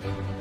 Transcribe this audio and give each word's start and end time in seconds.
Sangre 0.00 0.37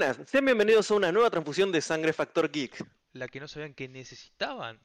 Buenas, 0.00 0.30
sean 0.30 0.46
bienvenidos 0.46 0.90
a 0.90 0.94
una 0.94 1.12
nueva 1.12 1.28
transfusión 1.28 1.70
de 1.70 1.82
Sangre 1.82 2.14
Factor 2.14 2.50
Geek, 2.50 2.86
La 3.12 3.28
que 3.28 3.38
no 3.38 3.46
sabían 3.46 3.74
que 3.74 3.86
necesitaban. 3.86 4.80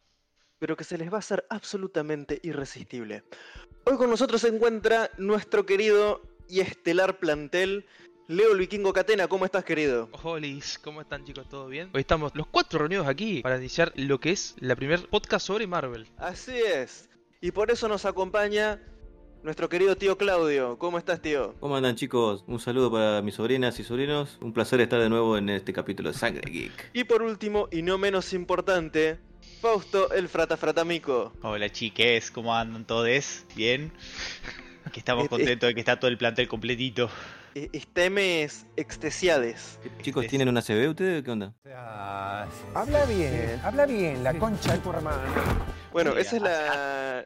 pero 0.59 0.75
que 0.75 0.83
se 0.83 0.97
les 0.97 1.09
va 1.09 1.15
a 1.15 1.19
hacer 1.19 1.45
absolutamente 1.49 2.41
irresistible. 2.43 3.23
Hoy 3.85 3.95
con 3.95 4.09
nosotros 4.09 4.41
se 4.41 4.49
encuentra 4.49 5.09
nuestro 5.17 5.65
querido 5.65 6.21
y 6.49 6.59
estelar 6.59 7.17
plantel, 7.17 7.85
Leo 8.27 8.51
el 8.51 8.57
Vikingo 8.59 8.91
Catena. 8.91 9.29
¿Cómo 9.29 9.45
estás, 9.45 9.63
querido? 9.63 10.09
Holis, 10.21 10.77
¿cómo 10.79 10.99
están 10.99 11.23
chicos? 11.23 11.47
¿Todo 11.47 11.67
bien? 11.67 11.91
Hoy 11.93 12.01
estamos 12.01 12.35
los 12.35 12.47
cuatro 12.47 12.79
reunidos 12.79 13.07
aquí 13.07 13.41
para 13.41 13.55
iniciar 13.55 13.93
lo 13.95 14.19
que 14.19 14.31
es 14.31 14.57
la 14.59 14.75
primer 14.75 15.07
podcast 15.07 15.47
sobre 15.47 15.65
Marvel. 15.65 16.11
Así 16.17 16.57
es. 16.57 17.09
Y 17.39 17.51
por 17.51 17.71
eso 17.71 17.87
nos 17.87 18.03
acompaña 18.03 18.81
nuestro 19.45 19.69
querido 19.69 19.95
tío 19.95 20.17
Claudio. 20.17 20.77
¿Cómo 20.79 20.97
estás, 20.97 21.21
tío? 21.21 21.53
¿Cómo 21.59 21.75
andan 21.77 21.95
chicos? 21.95 22.43
Un 22.47 22.59
saludo 22.59 22.91
para 22.91 23.21
mis 23.21 23.35
sobrinas 23.35 23.79
y 23.79 23.83
sobrinos. 23.83 24.39
Un 24.41 24.51
placer 24.51 24.81
estar 24.81 24.99
de 24.99 25.07
nuevo 25.07 25.37
en 25.37 25.49
este 25.49 25.71
capítulo 25.71 26.11
de 26.11 26.17
Sangre 26.17 26.49
Geek. 26.51 26.89
Y 26.93 27.03
por 27.03 27.21
último, 27.21 27.67
y 27.71 27.83
no 27.83 27.99
menos 27.99 28.33
importante, 28.33 29.19
Fausto 29.61 30.11
el 30.11 30.27
Frata 30.29 30.57
Fratamico. 30.57 31.31
Hola 31.43 31.69
chiques, 31.71 32.31
¿cómo 32.31 32.55
andan 32.55 32.85
todos? 32.85 33.45
¿Bien? 33.55 33.91
Que 34.91 34.99
estamos 34.99 35.23
Eh, 35.23 35.27
eh. 35.27 35.29
contentos 35.29 35.67
de 35.67 35.73
que 35.75 35.79
está 35.79 35.99
todo 35.99 36.09
el 36.09 36.17
plantel 36.17 36.47
completito. 36.47 37.07
Eh, 37.53 37.69
Estemes 37.71 38.65
extesiades. 38.75 39.79
Chicos, 40.01 40.25
¿tienen 40.27 40.49
una 40.49 40.61
CB 40.63 40.89
ustedes? 40.89 41.23
¿Qué 41.23 41.29
onda? 41.31 41.53
Habla 42.73 43.05
bien, 43.05 43.61
habla 43.63 43.85
bien, 43.85 44.23
la 44.23 44.33
concha 44.39 44.73
de 44.73 44.79
tu 44.79 44.89
hermano. 44.89 45.21
Bueno, 45.95 46.11
Sí, 46.11 46.19
esa 46.19 46.35
es 46.35 46.41
la, 46.41 47.25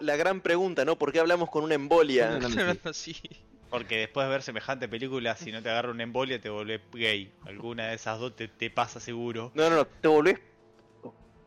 la, 0.00 0.16
gran 0.16 0.40
pregunta, 0.40 0.84
¿no? 0.84 0.98
¿Por 0.98 1.12
qué 1.12 1.20
hablamos 1.20 1.48
con 1.48 1.62
una 1.62 1.76
embolia? 1.76 2.36
Así. 2.82 3.14
Porque 3.70 3.98
después 3.98 4.26
de 4.26 4.32
ver 4.32 4.42
semejante 4.42 4.88
película, 4.88 5.36
si 5.36 5.52
no 5.52 5.62
te 5.62 5.70
agarra 5.70 5.92
una 5.92 6.02
embolia, 6.02 6.40
te 6.40 6.50
volvés 6.50 6.80
gay. 6.92 7.32
Alguna 7.46 7.86
de 7.86 7.94
esas 7.94 8.18
dos 8.18 8.34
te, 8.34 8.48
te 8.48 8.70
pasa 8.70 8.98
seguro. 8.98 9.52
No, 9.54 9.70
no, 9.70 9.76
no, 9.76 9.84
te 9.84 10.08
volvés... 10.08 10.40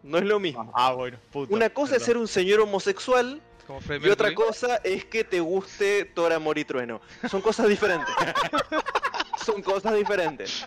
No 0.02 0.18
es 0.18 0.24
lo 0.24 0.40
mismo. 0.40 0.72
Ah, 0.74 0.94
bueno, 0.94 1.18
puto. 1.30 1.54
Una 1.54 1.70
cosa 1.72 1.98
es 1.98 2.04
ser 2.04 2.16
un 2.16 2.30
señor 2.30 2.62
homosexual 2.62 3.42
Como 3.68 3.82
y 4.02 4.08
otra 4.08 4.34
cosa 4.34 4.78
es 4.78 5.04
que 5.04 5.26
te 5.26 5.42
guste 5.42 6.06
Thor, 6.06 6.32
Amor 6.32 6.58
y 6.58 6.64
Trueno. 6.64 7.02
Son 7.30 7.42
cosas 7.42 7.68
diferentes. 7.68 8.16
Son 9.46 9.62
cosas 9.62 9.94
diferentes. 9.94 10.66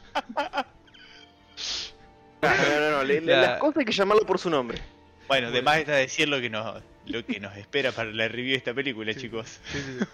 No, 2.43 2.49
no, 2.51 2.81
no, 2.81 2.91
no, 2.91 3.05
le-. 3.05 3.23
Las 3.23 3.59
cosas 3.59 3.79
hay 3.79 3.85
que 3.87 3.93
llamarlo 3.93 4.27
por 4.27 4.39
su 4.39 4.51
nombre. 4.51 4.83
Bueno, 5.29 5.51
de 5.51 5.63
más 5.63 5.79
está 5.79 5.93
decir 5.93 6.29
lo 6.29 6.41
que 6.41 6.51
nos, 6.51 6.83
lo 7.07 7.25
que 7.25 7.39
nos 7.41 7.57
espera 7.57 7.93
para 7.93 8.11
la 8.11 8.29
review 8.29 8.53
de 8.53 8.57
esta 8.57 8.75
película, 8.75 9.15
chicos. 9.15 9.61
Sí, 9.73 9.79
sí, 9.79 9.97
sí. 9.99 10.05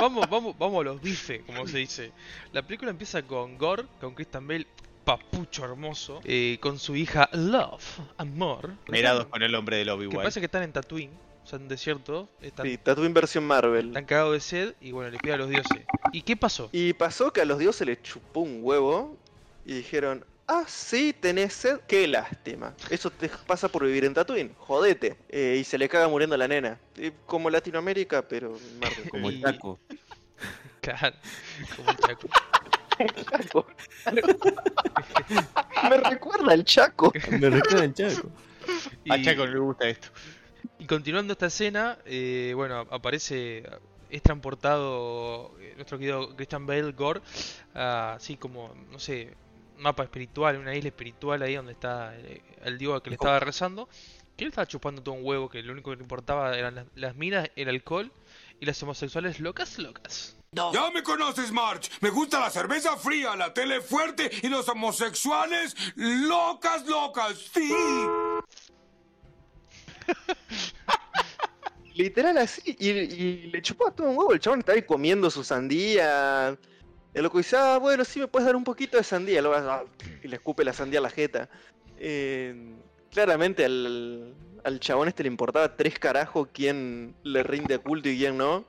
Vamos, 0.00 0.28
vamos, 0.28 0.56
vamos 0.58 0.80
a 0.80 0.84
los 0.84 1.00
bifes, 1.02 1.42
como 1.46 1.66
se 1.66 1.78
dice. 1.78 2.12
La 2.52 2.62
película 2.62 2.90
empieza 2.90 3.22
con 3.22 3.56
Gore, 3.58 3.84
con 4.00 4.14
Christian 4.14 4.46
Bale, 4.46 4.66
papucho 5.04 5.64
hermoso, 5.64 6.20
eh, 6.24 6.58
con 6.60 6.78
su 6.78 6.96
hija 6.96 7.28
Love, 7.32 8.00
amor. 8.16 8.72
Mirados 8.88 9.26
con 9.26 9.42
el 9.42 9.54
hombre 9.54 9.76
del 9.76 9.86
Que 9.86 9.92
Obi-Wan. 9.92 10.16
parece 10.16 10.40
que 10.40 10.46
están 10.46 10.62
en 10.62 10.72
Tatooine, 10.72 11.12
o 11.44 11.46
sea, 11.46 11.58
en 11.58 11.68
desierto. 11.68 12.28
Están, 12.40 12.66
Sí, 12.66 12.78
Tatooine 12.78 13.12
versión 13.14 13.44
Marvel. 13.44 13.88
están 13.88 14.04
cagados 14.04 14.32
de 14.34 14.40
sed 14.40 14.74
y 14.80 14.92
bueno, 14.92 15.10
le 15.10 15.18
pide 15.18 15.34
a 15.34 15.36
los 15.36 15.48
dioses. 15.50 15.82
¿Y 16.12 16.22
qué 16.22 16.36
pasó? 16.36 16.68
Y 16.72 16.92
pasó 16.94 17.32
que 17.32 17.40
a 17.42 17.44
los 17.44 17.58
dioses 17.58 17.86
les 17.86 18.02
chupó 18.02 18.40
un 18.40 18.60
huevo 18.62 19.16
y 19.66 19.74
dijeron, 19.74 20.24
ah, 20.50 20.64
sí, 20.66 21.14
tenés 21.18 21.52
sed, 21.54 21.80
qué 21.86 22.06
lástima. 22.08 22.74
Eso 22.90 23.10
te 23.10 23.28
pasa 23.46 23.68
por 23.68 23.84
vivir 23.86 24.04
en 24.04 24.14
Tatooine, 24.14 24.54
jodete. 24.58 25.16
Eh, 25.28 25.58
y 25.60 25.64
se 25.64 25.78
le 25.78 25.88
caga 25.88 26.08
muriendo 26.08 26.36
la 26.36 26.48
nena. 26.48 26.78
Eh, 26.96 27.12
como 27.26 27.48
Latinoamérica, 27.50 28.22
pero 28.28 28.56
Marvel. 28.80 29.08
Como 29.10 29.28
el 29.30 29.40
taco. 29.40 29.78
Claro, 30.80 31.14
como 31.76 31.90
el 31.90 31.96
Chaco. 31.98 32.28
Chaco. 33.30 33.66
Me 35.90 35.96
recuerda 35.98 36.52
al 36.52 36.64
Chaco. 36.64 37.12
Me 37.30 37.50
recuerda 37.50 37.84
el 37.84 37.92
chaco. 37.94 38.30
A 39.10 39.16
Y- 39.18 39.22
Chaco 39.22 39.44
no 39.46 39.52
le 39.52 39.58
gusta 39.58 39.88
esto. 39.88 40.08
Y 40.78 40.86
continuando 40.86 41.32
esta 41.34 41.46
escena, 41.46 41.98
eh, 42.06 42.52
bueno, 42.56 42.86
aparece, 42.90 43.62
es 44.08 44.22
transportado 44.22 45.54
eh, 45.60 45.74
nuestro 45.76 45.98
querido 45.98 46.34
Christian 46.34 46.66
Bale 46.66 46.92
Gore, 46.92 47.20
a, 47.74 48.14
así 48.14 48.36
como, 48.38 48.74
no 48.90 48.98
sé, 48.98 49.34
mapa 49.80 50.04
espiritual, 50.04 50.56
una 50.58 50.74
isla 50.74 50.88
espiritual 50.88 51.42
ahí 51.42 51.54
donde 51.54 51.72
está 51.72 52.14
eh, 52.16 52.42
el 52.64 52.78
dios 52.78 53.02
que 53.02 53.10
le 53.10 53.14
estaba 53.14 53.40
rezando, 53.40 53.88
que 54.36 54.44
él 54.44 54.48
estaba 54.48 54.66
chupando 54.66 55.02
todo 55.02 55.14
un 55.14 55.24
huevo, 55.24 55.48
que 55.48 55.62
lo 55.62 55.72
único 55.72 55.90
que 55.90 55.96
le 55.96 56.02
importaba 56.02 56.56
eran 56.56 56.74
las, 56.74 56.86
las 56.94 57.16
minas, 57.16 57.50
el 57.56 57.68
alcohol 57.68 58.12
y 58.60 58.66
las 58.66 58.82
homosexuales 58.82 59.40
locas, 59.40 59.78
locas. 59.78 60.36
Ya 60.52 60.90
me 60.90 61.02
conoces, 61.04 61.52
March. 61.52 61.90
Me 62.00 62.10
gusta 62.10 62.40
la 62.40 62.50
cerveza 62.50 62.96
fría, 62.96 63.36
la 63.36 63.54
tele 63.54 63.80
fuerte 63.80 64.30
y 64.42 64.48
los 64.48 64.68
homosexuales 64.68 65.76
locas, 65.94 66.86
locas. 66.86 67.38
Sí. 67.54 67.72
Literal 71.94 72.36
así. 72.38 72.76
Y, 72.78 72.88
y 72.88 73.50
le 73.52 73.62
chupó 73.62 73.92
todo 73.92 74.08
un 74.08 74.16
huevo. 74.16 74.32
El 74.32 74.40
chabón 74.40 74.58
estaba 74.58 74.74
ahí 74.74 74.82
comiendo 74.82 75.30
su 75.30 75.44
sandía. 75.44 76.58
El 77.14 77.22
loco 77.24 77.38
dice, 77.38 77.56
ah, 77.56 77.78
bueno, 77.78 78.04
sí 78.04 78.20
me 78.20 78.28
puedes 78.28 78.46
dar 78.46 78.54
un 78.56 78.64
poquito 78.64 78.96
de 78.96 79.02
sandía. 79.04 79.42
Luego, 79.42 79.56
ah, 79.70 79.84
y 80.22 80.28
le 80.28 80.36
escupe 80.36 80.64
la 80.64 80.72
sandía 80.72 81.00
a 81.00 81.02
la 81.02 81.10
jeta. 81.10 81.48
Eh, 81.98 82.74
claramente 83.10 83.64
al, 83.64 84.34
al 84.64 84.80
chabón 84.80 85.08
este 85.08 85.22
le 85.24 85.28
importaba 85.28 85.76
tres 85.76 85.98
carajos 85.98 86.48
quién 86.52 87.14
le 87.24 87.42
rinde 87.42 87.78
culto 87.78 88.08
y 88.08 88.16
quién 88.18 88.36
no. 88.38 88.64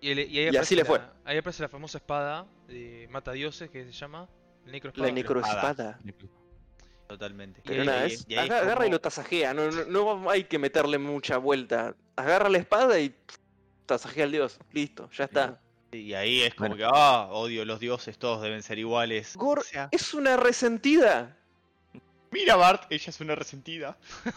Y, 0.00 0.10
el- 0.10 0.18
y 0.20 0.38
ahí, 0.38 0.50
Y 0.52 0.56
así 0.56 0.74
le 0.74 0.82
la- 0.82 0.86
fue. 0.88 1.00
Ahí 1.24 1.38
aparece 1.38 1.62
la 1.62 1.68
famosa 1.68 1.98
espada 1.98 2.46
de 2.68 3.06
Mata 3.10 3.32
Dioses 3.32 3.70
que 3.70 3.84
se 3.84 3.92
llama 3.92 4.28
La 4.66 4.72
Necroespada. 4.72 5.10
necroespada. 5.12 6.00
Totalmente. 7.06 7.60
Pero 7.64 7.82
Y 7.82 7.86
nada, 7.86 8.02
ahí- 8.02 8.12
es, 8.12 8.24
y 8.28 8.34
ahí 8.34 8.48
aga- 8.48 8.60
agarra 8.60 8.86
y 8.86 8.90
lo 8.90 9.00
tasajea. 9.00 9.52
No, 9.54 9.70
no, 9.70 9.84
no 10.18 10.30
hay 10.30 10.44
que 10.44 10.58
meterle 10.58 10.98
mucha 10.98 11.36
vuelta. 11.36 11.94
Agarra 12.16 12.48
la 12.48 12.58
espada 12.58 12.98
y 12.98 13.10
pff, 13.10 13.36
tasajea 13.86 14.24
al 14.24 14.32
dios. 14.32 14.58
Listo, 14.72 15.10
ya 15.12 15.24
está. 15.24 15.60
Y 15.96 16.14
ahí 16.14 16.42
es 16.42 16.54
como 16.54 16.70
Bueno. 16.70 16.90
que, 16.90 16.90
ah, 16.94 17.28
odio 17.30 17.64
los 17.64 17.80
dioses, 17.80 18.18
todos 18.18 18.42
deben 18.42 18.62
ser 18.62 18.78
iguales. 18.78 19.34
O 19.38 19.60
sea, 19.62 19.88
es 19.90 20.12
una 20.14 20.36
resentida. 20.36 21.36
mira 22.30 22.56
Bart, 22.56 22.84
ella 22.90 23.10
es 23.10 23.20
una 23.20 23.34
resentida. 23.34 23.96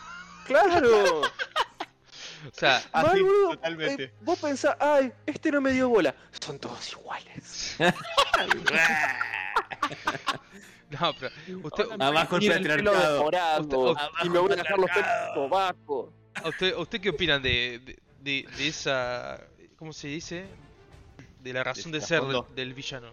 Claro. 0.48 1.20
O 1.22 2.52
sea, 2.54 2.82
Mal, 2.94 3.08
Así, 3.08 3.22
boludo. 3.22 3.50
totalmente. 3.56 4.04
Eh, 4.06 4.14
vos 4.22 4.40
pensás, 4.40 4.78
ay, 4.80 5.12
este 5.26 5.52
no 5.52 5.60
me 5.60 5.74
dio 5.74 5.90
bola. 5.90 6.16
Son 6.40 6.58
todos 6.58 6.90
iguales. 6.94 7.76
no, 10.90 11.14
pero 11.20 11.32
usted, 11.64 11.86
Abajo 12.00 12.38
el 12.38 12.48
patriarcado. 12.48 13.30
y 14.24 14.30
me 14.30 14.40
voy 14.40 14.54
a 14.54 14.56
dejar 14.56 14.78
los 14.80 14.90
pelos 14.90 15.08
sobacos. 15.34 16.10
¿A 16.36 16.48
usted, 16.50 16.76
usted 16.78 17.02
qué 17.02 17.10
opinan 17.10 17.42
de, 17.42 17.80
de, 17.84 18.00
de- 18.22 18.48
de 18.58 18.68
esa. 18.68 19.42
¿Cómo 19.78 19.92
se 19.92 20.08
dice? 20.08 20.46
De 21.48 21.54
la 21.54 21.64
razón 21.64 21.92
de, 21.92 22.00
De 22.00 22.06
ser 22.06 22.20
trasfondo. 22.20 22.44
del, 22.50 22.56
del 22.56 22.74
villano. 22.74 23.08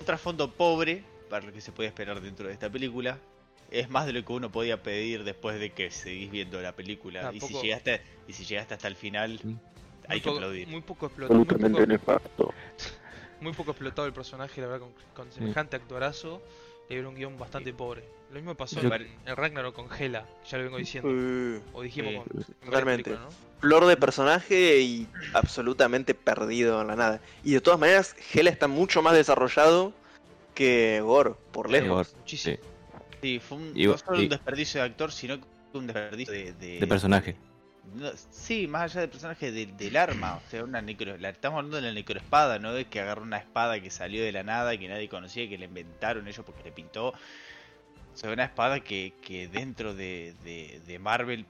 Un 0.00 0.06
trasfondo 0.06 0.50
pobre, 0.50 1.04
para 1.30 1.46
lo 1.46 1.52
que 1.52 1.60
se 1.60 1.72
puede 1.72 1.88
esperar 1.88 2.20
dentro 2.20 2.46
de 2.48 2.52
esta 2.52 2.70
película. 2.70 3.18
Es 3.70 3.90
más 3.90 4.06
de 4.06 4.12
lo 4.12 4.24
que 4.24 4.32
uno 4.32 4.50
podía 4.50 4.82
pedir 4.82 5.24
después 5.24 5.58
de 5.58 5.70
que 5.70 5.90
seguís 5.90 6.30
viendo 6.30 6.60
la 6.60 6.72
película. 6.72 7.30
y, 7.32 7.40
si 7.40 7.54
llegaste, 7.54 8.00
y 8.28 8.32
si 8.32 8.44
llegaste 8.44 8.74
hasta 8.74 8.88
el 8.88 8.96
final, 8.96 9.40
hay 10.08 10.18
muy 10.18 10.20
que 10.20 10.24
poco, 10.24 10.36
aplaudir. 10.36 10.68
Muy 10.68 10.80
poco 10.82 11.06
explotado. 11.06 11.44
Muy 11.44 11.46
muy 13.40 13.52
poco 13.52 13.70
explotado 13.72 14.06
el 14.06 14.12
personaje, 14.14 14.60
la 14.60 14.68
verdad, 14.68 14.86
con, 14.86 14.94
con 15.14 15.32
semejante 15.32 15.76
actorazo. 15.76 16.42
Le 16.88 16.94
dieron 16.96 17.06
un 17.10 17.14
guion 17.16 17.38
bastante 17.38 17.72
pobre. 17.72 18.04
Lo 18.30 18.36
mismo 18.36 18.54
pasó 18.54 18.80
Yo- 18.80 18.92
en, 18.94 19.06
en 19.24 19.36
Ragnarok 19.36 19.74
con 19.74 19.88
Hela, 19.92 20.26
ya 20.48 20.58
lo 20.58 20.64
vengo 20.64 20.78
diciendo. 20.78 21.08
Uh, 21.08 21.60
O 21.78 21.82
dijimos 21.82 22.12
sí, 22.12 22.20
con. 22.60 22.70
totalmente. 22.70 23.10
¿no? 23.10 23.28
flor 23.60 23.86
de 23.86 23.96
personaje 23.96 24.80
y 24.80 25.06
absolutamente 25.32 26.12
perdido 26.14 26.80
en 26.82 26.88
la 26.88 26.96
nada. 26.96 27.20
Y 27.42 27.52
de 27.54 27.60
todas 27.60 27.80
maneras, 27.80 28.14
Hela 28.34 28.50
está 28.50 28.68
mucho 28.68 29.00
más 29.00 29.14
desarrollado 29.14 29.92
que 30.54 31.00
Gore, 31.02 31.34
por 31.52 31.70
lejos. 31.70 32.08
Igor, 32.08 32.18
Muchísimo. 32.20 32.56
sí, 32.56 32.62
Sí, 33.22 33.38
fue 33.40 33.58
un, 33.58 33.72
Y- 33.74 33.86
no 33.86 33.96
solo 33.98 34.20
y- 34.20 34.24
un 34.24 34.28
desperdicio 34.28 34.80
de 34.80 34.86
actor, 34.86 35.10
sino 35.10 35.38
que 35.40 35.44
un 35.78 35.86
desperdicio 35.86 36.32
de, 36.34 36.52
de, 36.52 36.78
de 36.80 36.86
personaje. 36.86 37.36
No, 37.94 38.10
sí, 38.30 38.66
más 38.66 38.82
allá 38.90 39.02
del 39.02 39.10
personaje 39.10 39.52
de- 39.52 39.66
del 39.66 39.96
arma, 39.96 40.36
o 40.36 40.50
sea, 40.50 40.64
una 40.64 40.82
necro, 40.82 41.16
la, 41.18 41.30
estamos 41.30 41.58
hablando 41.58 41.76
de 41.76 41.82
la 41.84 41.92
necroespada, 41.92 42.58
no 42.58 42.72
de 42.72 42.86
que 42.86 43.00
agarró 43.00 43.22
una 43.22 43.38
espada 43.38 43.80
que 43.80 43.90
salió 43.90 44.22
de 44.22 44.32
la 44.32 44.42
nada, 44.42 44.76
que 44.76 44.88
nadie 44.88 45.08
conocía, 45.08 45.48
que 45.48 45.56
le 45.58 45.66
inventaron 45.66 46.26
ellos 46.28 46.44
porque 46.44 46.62
le 46.64 46.72
pintó. 46.72 47.08
O 47.08 47.14
sea, 48.18 48.30
una 48.32 48.44
espada 48.44 48.80
que, 48.80 49.12
que 49.22 49.46
dentro 49.48 49.94
de, 49.94 50.34
de- 50.44 50.80
de 50.86 50.98
Marvel 50.98 51.46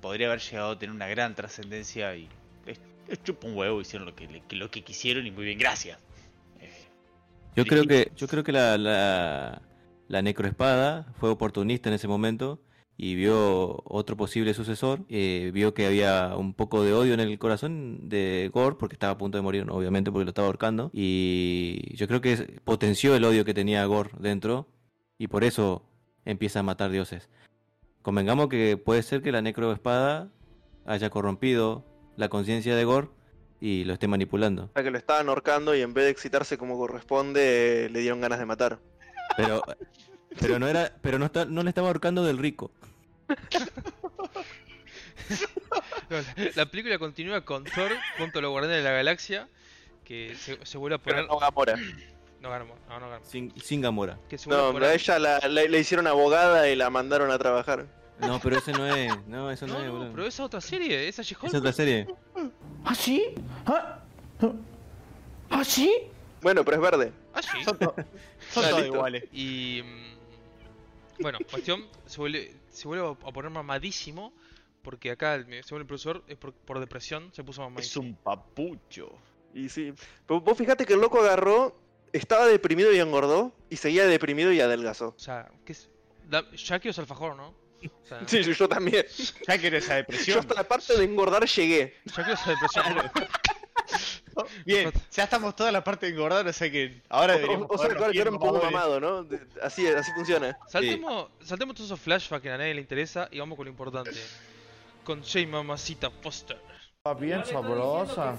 podría 0.00 0.28
haber 0.28 0.40
llegado 0.40 0.72
a 0.72 0.78
tener 0.78 0.94
una 0.94 1.08
gran 1.08 1.34
trascendencia 1.34 2.14
y 2.16 2.28
es, 2.66 2.78
es 3.08 3.22
chupa 3.22 3.46
un 3.46 3.56
huevo, 3.56 3.80
hicieron 3.80 4.06
lo 4.06 4.14
que, 4.14 4.42
lo 4.50 4.70
que 4.70 4.82
quisieron 4.82 5.26
y 5.26 5.30
muy 5.30 5.44
bien, 5.44 5.58
gracias. 5.58 5.98
Eh, 6.60 6.70
Yo 7.56 7.64
creo 7.66 7.84
que, 7.86 8.12
yo 8.16 8.28
creo 8.28 8.44
que 8.44 8.52
la, 8.52 8.78
la, 8.78 9.60
la 10.08 10.22
necroespada 10.22 11.06
fue 11.18 11.30
oportunista 11.30 11.88
en 11.88 11.94
ese 11.94 12.06
momento 12.08 12.60
y 13.02 13.14
vio 13.14 13.80
otro 13.86 14.14
posible 14.14 14.52
sucesor. 14.52 15.06
eh, 15.08 15.50
vio 15.54 15.72
que 15.72 15.86
había 15.86 16.36
un 16.36 16.52
poco 16.52 16.82
de 16.82 16.92
odio 16.92 17.14
en 17.14 17.20
el 17.20 17.38
corazón 17.38 18.10
de 18.10 18.50
Gore 18.52 18.76
porque 18.78 18.94
estaba 18.94 19.14
a 19.14 19.18
punto 19.18 19.38
de 19.38 19.42
morir, 19.42 19.64
obviamente, 19.70 20.12
porque 20.12 20.26
lo 20.26 20.30
estaba 20.32 20.48
ahorcando. 20.48 20.90
Y 20.92 21.96
yo 21.96 22.06
creo 22.06 22.20
que 22.20 22.60
potenció 22.62 23.16
el 23.16 23.24
odio 23.24 23.46
que 23.46 23.54
tenía 23.54 23.86
Gore 23.86 24.10
dentro 24.18 24.68
y 25.16 25.28
por 25.28 25.44
eso 25.44 25.82
empieza 26.26 26.60
a 26.60 26.62
matar 26.62 26.90
dioses. 26.90 27.30
Convengamos 28.02 28.48
que 28.48 28.76
puede 28.76 29.02
ser 29.02 29.22
que 29.22 29.32
la 29.32 29.40
necroespada 29.40 30.28
haya 30.84 31.08
corrompido 31.08 31.86
la 32.16 32.28
conciencia 32.28 32.76
de 32.76 32.84
Gore 32.84 33.08
y 33.62 33.84
lo 33.84 33.94
esté 33.94 34.08
manipulando. 34.08 34.64
O 34.64 34.70
sea, 34.74 34.82
que 34.82 34.90
lo 34.90 34.98
estaban 34.98 35.26
ahorcando 35.30 35.74
y 35.74 35.80
en 35.80 35.94
vez 35.94 36.04
de 36.04 36.10
excitarse 36.10 36.58
como 36.58 36.76
corresponde, 36.76 37.88
le 37.90 38.00
dieron 38.00 38.20
ganas 38.20 38.38
de 38.38 38.44
matar. 38.44 38.78
Pero, 39.38 39.62
pero 40.38 40.58
no 40.58 40.68
era, 40.68 40.92
pero 41.02 41.18
no 41.18 41.26
está, 41.26 41.44
no 41.44 41.62
le 41.62 41.68
estaba 41.70 41.88
ahorcando 41.88 42.22
del 42.24 42.38
rico. 42.38 42.70
No, 46.08 46.16
la, 46.16 46.50
la 46.56 46.66
película 46.66 46.98
continúa 46.98 47.44
con 47.44 47.64
Thor 47.64 47.92
junto 48.18 48.38
a 48.38 48.42
los 48.42 48.50
Guardianes 48.50 48.78
de 48.78 48.84
la 48.90 48.96
Galaxia. 48.96 49.48
Que 50.04 50.34
se, 50.36 50.58
se 50.66 50.76
vuelve 50.78 50.96
a 50.96 50.98
Pero 50.98 51.16
poner. 51.18 51.30
no 51.30 51.38
Gamora. 51.38 51.76
No 52.40 52.50
ganamos, 52.50 52.78
no, 52.88 52.98
no 53.00 53.06
ganamos. 53.08 53.28
Sin, 53.28 53.52
sin 53.60 53.80
Gamora. 53.80 54.18
Que 54.28 54.38
se 54.38 54.48
vuelve 54.48 54.62
a 54.62 54.66
No, 54.66 54.72
poner- 54.72 54.88
a 54.88 54.94
ella 54.94 55.18
la, 55.18 55.38
la- 55.40 55.62
le 55.64 55.78
hicieron 55.78 56.06
abogada 56.06 56.68
y 56.68 56.74
la 56.74 56.90
mandaron 56.90 57.30
a 57.30 57.38
trabajar. 57.38 57.86
No, 58.18 58.40
pero 58.40 58.58
ese 58.58 58.72
no 58.72 58.86
es. 58.86 59.12
No, 59.28 59.50
eso 59.50 59.66
no, 59.66 59.74
No, 59.78 59.84
es, 59.84 59.90
boludo. 59.90 60.10
pero 60.10 60.22
esa 60.26 60.42
es 60.42 60.46
otra 60.46 60.60
serie, 60.60 61.08
esa 61.08 61.22
She-Hulk. 61.22 61.44
Es 61.52 61.54
otra 61.54 61.72
serie. 61.72 62.06
¿Ah, 62.84 62.94
sí? 62.94 63.34
¿Ah? 63.66 64.00
¿Ah, 65.50 65.64
sí? 65.64 65.92
Bueno, 66.42 66.64
pero 66.64 66.76
es 66.76 66.82
verde. 66.82 67.12
Ah, 67.32 67.40
sí. 67.42 67.64
son 67.64 67.78
to- 67.78 67.94
son 68.52 68.68
todos 68.68 68.86
iguales. 68.86 69.24
Y. 69.32 69.82
Bueno, 71.20 71.38
cuestión, 71.50 71.86
se 72.06 72.18
vuelve, 72.18 72.54
se 72.70 72.88
vuelve 72.88 73.06
a 73.08 73.32
poner 73.32 73.50
mamadísimo. 73.50 74.32
Porque 74.82 75.10
acá, 75.10 75.44
según 75.62 75.82
el 75.82 75.86
profesor, 75.86 76.24
es 76.26 76.38
por, 76.38 76.54
por 76.54 76.80
depresión, 76.80 77.30
se 77.34 77.44
puso 77.44 77.60
Es 77.62 77.68
mamadísimo. 77.68 78.06
un 78.06 78.14
papucho. 78.16 79.12
Y 79.52 79.68
sí. 79.68 79.92
Pero 80.26 80.40
vos 80.40 80.56
fijate 80.56 80.86
que 80.86 80.94
el 80.94 81.00
loco 81.00 81.20
agarró, 81.20 81.78
estaba 82.14 82.46
deprimido 82.46 82.90
y 82.90 82.98
engordó, 82.98 83.52
y 83.68 83.76
seguía 83.76 84.06
deprimido 84.06 84.50
y 84.52 84.60
adelgazó. 84.62 85.08
O 85.08 85.18
sea, 85.18 85.50
¿qué 85.66 85.72
es? 85.72 85.90
Da, 86.30 86.50
Jackie 86.52 86.88
o 86.88 86.92
alfajor, 86.96 87.36
¿no? 87.36 87.48
O 87.48 88.06
sea, 88.06 88.22
Sí, 88.26 88.42
yo, 88.42 88.52
yo 88.52 88.68
también. 88.70 89.04
Ya 89.46 89.58
que 89.58 89.66
esa 89.76 89.92
Yo 89.92 89.96
depresión. 89.98 90.38
hasta 90.38 90.54
la 90.54 90.64
parte 90.66 90.96
de 90.96 91.04
engordar 91.04 91.44
llegué. 91.46 91.96
Jackie 92.06 92.30
o 92.32 92.48
depresión. 92.50 93.10
Bien, 94.66 94.92
ya 95.12 95.24
estamos 95.24 95.54
toda 95.56 95.72
la 95.72 95.82
parte 95.84 96.06
de 96.06 96.12
engordar, 96.12 96.46
o 96.46 96.52
sea 96.52 96.70
que 96.70 97.02
ahora 97.08 97.34
O, 97.34 97.36
deberíamos 97.36 97.66
o 97.70 97.78
sea, 97.78 97.88
que 97.88 98.18
ahora 98.18 98.30
me 98.30 98.38
pongo 98.38 98.62
mamadores. 98.62 98.72
mamado, 98.72 99.00
¿no? 99.00 99.24
De- 99.24 99.40
Así, 99.62 99.86
así 99.86 100.12
funciona. 100.12 100.56
Saltemos, 100.68 101.28
saltemos 101.44 101.74
todos 101.74 101.88
esos 101.90 102.00
flashbacks 102.00 102.42
que 102.42 102.50
a 102.50 102.58
nadie 102.58 102.74
le 102.74 102.80
interesa 102.80 103.28
y 103.30 103.38
vamos 103.38 103.56
con 103.56 103.66
lo 103.66 103.70
importante. 103.70 104.12
Con 105.04 105.22
J 105.22 105.46
Mamacita 105.48 106.10
Foster. 106.10 106.58
Está 106.98 107.14
bien 107.14 107.44
sabrosa. 107.46 108.38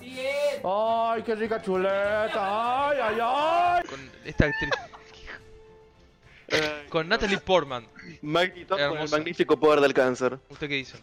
Ay, 0.63 1.23
qué 1.23 1.35
rica 1.35 1.61
chuleta. 1.61 2.89
Ay, 2.89 2.97
ay, 3.01 3.17
ay. 3.19 3.83
Con 3.89 4.11
esta 4.23 4.45
actriz. 4.45 4.71
con 6.89 7.07
Natalie 7.07 7.37
Portman. 7.39 7.87
Con 8.21 8.79
el 8.79 9.09
magnífico 9.09 9.59
poder 9.59 9.79
del 9.81 9.93
cáncer. 9.93 10.37
¿Usted 10.49 10.67
qué 10.67 10.75
dice? 10.75 10.97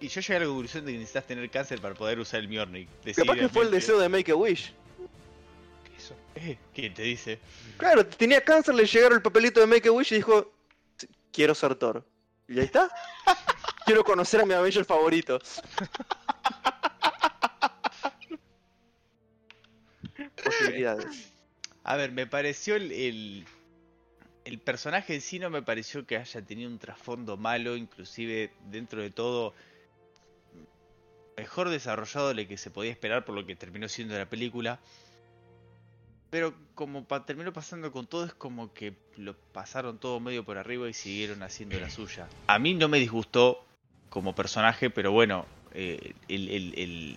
Y 0.00 0.08
yo 0.08 0.20
llegué 0.22 0.36
a 0.36 0.40
la 0.40 0.46
conclusión 0.46 0.84
de 0.86 0.92
que 0.92 0.98
necesitas 0.98 1.26
tener 1.26 1.50
cáncer 1.50 1.80
para 1.80 1.94
poder 1.94 2.18
usar 2.18 2.40
el 2.40 2.48
Mjolnir. 2.48 2.88
Capaz 3.14 3.36
que 3.36 3.48
fue 3.48 3.64
el 3.64 3.70
deseo 3.70 3.98
de 3.98 4.08
Make 4.08 4.32
a 4.32 4.34
Wish. 4.34 4.72
¿Qué 5.84 5.92
hizo? 5.96 6.16
Eh, 6.34 6.58
¿Quién 6.74 6.94
te 6.94 7.02
dice? 7.02 7.38
Claro, 7.76 8.06
tenía 8.06 8.42
cáncer, 8.42 8.74
le 8.74 8.86
llegaron 8.86 9.16
el 9.16 9.22
papelito 9.22 9.60
de 9.60 9.66
Make 9.66 9.88
a 9.88 9.92
Wish 9.92 10.12
y 10.12 10.16
dijo, 10.16 10.50
"Sí, 10.96 11.06
quiero 11.30 11.54
ser 11.54 11.74
Thor. 11.74 12.04
Y 12.48 12.58
ahí 12.58 12.64
está. 12.64 12.90
quiero 13.84 14.02
conocer 14.02 14.40
a 14.40 14.46
mi 14.46 14.54
Avenger 14.54 14.84
favorito. 14.84 15.38
Posibilidades. 20.42 21.32
A 21.84 21.96
ver, 21.96 22.12
me 22.12 22.26
pareció 22.26 22.76
el, 22.76 22.90
el, 22.92 23.44
el 24.44 24.58
personaje 24.58 25.14
en 25.14 25.20
sí 25.20 25.38
no 25.38 25.50
me 25.50 25.62
pareció 25.62 26.06
que 26.06 26.16
haya 26.16 26.42
tenido 26.42 26.70
un 26.70 26.78
trasfondo 26.78 27.36
malo, 27.36 27.76
inclusive 27.76 28.52
dentro 28.70 29.02
de 29.02 29.10
todo 29.10 29.54
mejor 31.40 31.70
desarrollado 31.70 32.28
de 32.28 32.34
lo 32.42 32.46
que 32.48 32.58
se 32.58 32.70
podía 32.70 32.90
esperar 32.92 33.24
por 33.24 33.34
lo 33.34 33.46
que 33.46 33.56
terminó 33.56 33.88
siendo 33.88 34.16
la 34.18 34.26
película. 34.26 34.78
Pero 36.28 36.52
como 36.74 37.04
pa- 37.04 37.24
terminó 37.24 37.50
pasando 37.52 37.90
con 37.90 38.06
todo, 38.06 38.24
es 38.26 38.34
como 38.34 38.72
que 38.74 38.92
lo 39.16 39.34
pasaron 39.52 39.98
todo 39.98 40.20
medio 40.20 40.44
por 40.44 40.58
arriba 40.58 40.86
y 40.88 40.92
siguieron 40.92 41.42
haciendo 41.42 41.80
la 41.80 41.88
suya. 41.88 42.28
A 42.46 42.58
mí 42.58 42.74
no 42.74 42.88
me 42.88 42.98
disgustó 42.98 43.64
como 44.10 44.34
personaje, 44.34 44.90
pero 44.90 45.12
bueno, 45.12 45.46
eh, 45.72 46.12
el, 46.28 46.48
el, 46.50 46.74
el, 46.78 47.16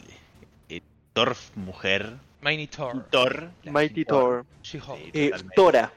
el 0.70 0.82
Thor 1.14 1.36
mujer, 1.56 2.14
Mighty 2.42 2.68
Thor. 2.68 3.06
Thor, 3.12 3.52
Mighty 3.66 4.06
Thor. 4.06 4.46
She-Hulk. 4.64 5.00
Sí. 5.04 5.12
Eh. 5.14 5.32
Tora. 5.56 5.92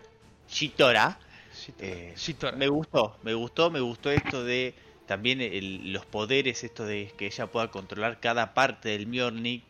Shitora, 0.49 1.19
She- 1.55 1.75
eh, 1.79 2.15
She-Thor. 2.17 2.57
me 2.57 2.69
gustó, 2.69 3.17
me 3.23 3.35
gustó, 3.35 3.71
me 3.71 3.81
gustó 3.81 4.11
esto 4.11 4.45
de 4.45 4.75
también 5.07 5.41
el- 5.41 5.93
los 5.93 6.07
poderes, 6.07 6.65
esto 6.65 6.85
de 6.87 7.13
que 7.17 7.27
ella 7.27 7.47
pueda 7.49 7.71
controlar 7.71 8.21
cada 8.21 8.55
parte 8.55 8.91
del 8.91 9.07
Mjolnir 9.07 9.63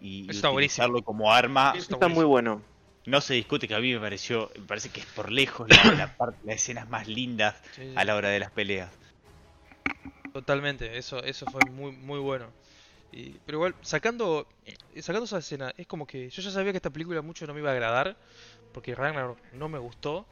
y, 0.00 0.26
y 0.26 0.30
Está 0.30 0.48
buenísimo. 0.50 0.86
utilizarlo 0.88 1.02
como 1.02 1.32
arma. 1.32 1.74
Está 1.76 1.94
Está 1.94 2.08
muy 2.08 2.24
bueno. 2.24 2.62
No 3.06 3.20
se 3.20 3.34
discute 3.34 3.66
que 3.68 3.74
a 3.74 3.80
mí 3.80 3.92
me 3.92 4.00
pareció, 4.00 4.50
me 4.56 4.66
parece 4.66 4.90
que 4.90 5.00
es 5.00 5.06
por 5.06 5.30
lejos 5.32 5.68
la, 5.68 5.92
la 5.94 6.06
parte, 6.16 6.38
las 6.44 6.56
escenas 6.56 6.88
más 6.88 7.08
lindas 7.08 7.56
Sí, 7.74 7.82
sí. 7.82 7.92
a 7.96 8.04
la 8.04 8.14
hora 8.16 8.28
de 8.28 8.38
las 8.40 8.50
peleas. 8.52 8.90
Totalmente, 10.32 10.96
eso, 10.96 11.22
eso 11.22 11.46
fue 11.46 11.62
muy, 11.62 11.92
muy 11.92 12.18
bueno. 12.18 12.46
Y- 13.12 13.38
pero 13.40 13.58
igual, 13.58 13.74
sacando, 13.82 14.48
eh, 14.64 15.02
sacando 15.02 15.24
esa 15.26 15.38
escena, 15.38 15.72
es 15.76 15.86
como 15.86 16.06
que 16.06 16.30
yo 16.30 16.42
ya 16.42 16.50
sabía 16.50 16.72
que 16.72 16.78
esta 16.78 16.90
película 16.90 17.22
mucho 17.22 17.46
no 17.46 17.54
me 17.54 17.60
iba 17.60 17.70
a 17.70 17.74
agradar, 17.74 18.16
porque 18.72 18.94
Ragnarok 18.94 19.38
no 19.52 19.68
me 19.68 19.78
gustó, 19.78 20.26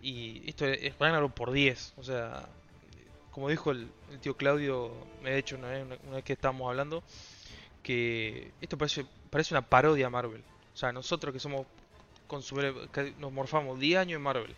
y 0.00 0.48
esto 0.48 0.66
es 0.66 0.98
Ragnarok 0.98 1.34
por 1.34 1.52
10, 1.52 1.92
o 1.96 2.04
sea, 2.04 2.48
como 3.32 3.48
dijo 3.48 3.70
el, 3.72 3.88
el 4.10 4.20
tío 4.20 4.34
Claudio, 4.36 4.90
me 5.22 5.30
ha 5.30 5.34
dicho 5.36 5.56
una 5.56 5.68
vez, 5.68 5.84
una, 5.84 5.96
una 6.04 6.16
vez 6.16 6.24
que 6.24 6.34
estábamos 6.34 6.68
hablando, 6.68 7.02
que 7.82 8.52
esto 8.60 8.78
parece, 8.78 9.04
parece 9.30 9.54
una 9.54 9.62
parodia 9.62 10.06
a 10.06 10.10
Marvel. 10.10 10.42
O 10.74 10.76
sea, 10.76 10.92
nosotros 10.92 11.32
que 11.32 11.40
somos 11.40 11.66
consumidores, 12.26 12.88
que 12.90 13.12
nos 13.18 13.32
morfamos 13.32 13.78
10 13.80 13.98
años 13.98 14.16
en 14.16 14.22
Marvel, 14.22 14.54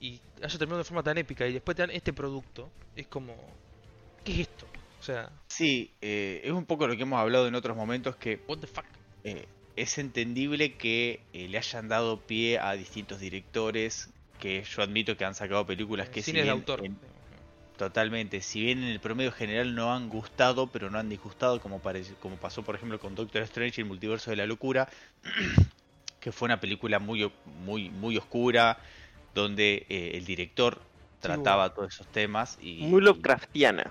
y 0.00 0.18
haya 0.42 0.58
terminado 0.58 0.78
de 0.78 0.84
forma 0.84 1.02
tan 1.02 1.18
épica, 1.18 1.46
y 1.46 1.52
después 1.52 1.76
te 1.76 1.82
dan 1.82 1.90
este 1.90 2.12
producto, 2.12 2.70
es 2.96 3.06
como, 3.06 3.36
¿qué 4.24 4.32
es 4.32 4.38
esto? 4.40 4.66
O 4.98 5.02
sea, 5.02 5.30
Sí, 5.48 5.90
eh, 6.00 6.40
es 6.44 6.52
un 6.52 6.64
poco 6.64 6.86
lo 6.86 6.96
que 6.96 7.02
hemos 7.02 7.18
hablado 7.20 7.46
en 7.48 7.54
otros 7.54 7.76
momentos 7.76 8.16
que 8.16 8.40
what 8.48 8.58
the 8.58 8.66
fuck. 8.66 8.84
eh, 9.24 9.44
es 9.76 9.98
entendible 9.98 10.74
que 10.76 11.20
eh, 11.32 11.48
le 11.48 11.58
hayan 11.58 11.88
dado 11.88 12.18
pie 12.18 12.58
a 12.58 12.72
distintos 12.72 13.20
directores 13.20 14.08
que 14.38 14.62
yo 14.62 14.82
admito 14.82 15.16
que 15.16 15.24
han 15.24 15.34
sacado 15.34 15.66
películas 15.66 16.08
que 16.08 16.22
si 16.22 16.32
Cine 16.32 16.38
de 16.40 16.44
bien 16.44 16.56
autor. 16.58 16.84
en- 16.84 16.98
Totalmente, 17.80 18.42
si 18.42 18.60
bien 18.60 18.82
en 18.84 18.90
el 18.90 19.00
promedio 19.00 19.32
general 19.32 19.74
no 19.74 19.94
han 19.94 20.10
gustado, 20.10 20.66
pero 20.66 20.90
no 20.90 20.98
han 20.98 21.08
disgustado, 21.08 21.58
como, 21.62 21.80
como 22.20 22.36
pasó 22.36 22.62
por 22.62 22.74
ejemplo 22.74 23.00
con 23.00 23.14
Doctor 23.14 23.40
Strange 23.44 23.80
y 23.80 23.84
el 23.84 23.88
Multiverso 23.88 24.28
de 24.30 24.36
la 24.36 24.44
Locura, 24.44 24.86
que 26.20 26.30
fue 26.30 26.44
una 26.44 26.60
película 26.60 26.98
muy, 26.98 27.32
muy, 27.64 27.88
muy 27.88 28.18
oscura, 28.18 28.76
donde 29.34 29.86
eh, 29.88 30.10
el 30.12 30.26
director 30.26 30.78
trataba 31.20 31.72
todos 31.72 31.94
esos 31.94 32.06
temas 32.08 32.58
y 32.60 32.82
Muy 32.82 33.00
Lovecraftiana. 33.00 33.90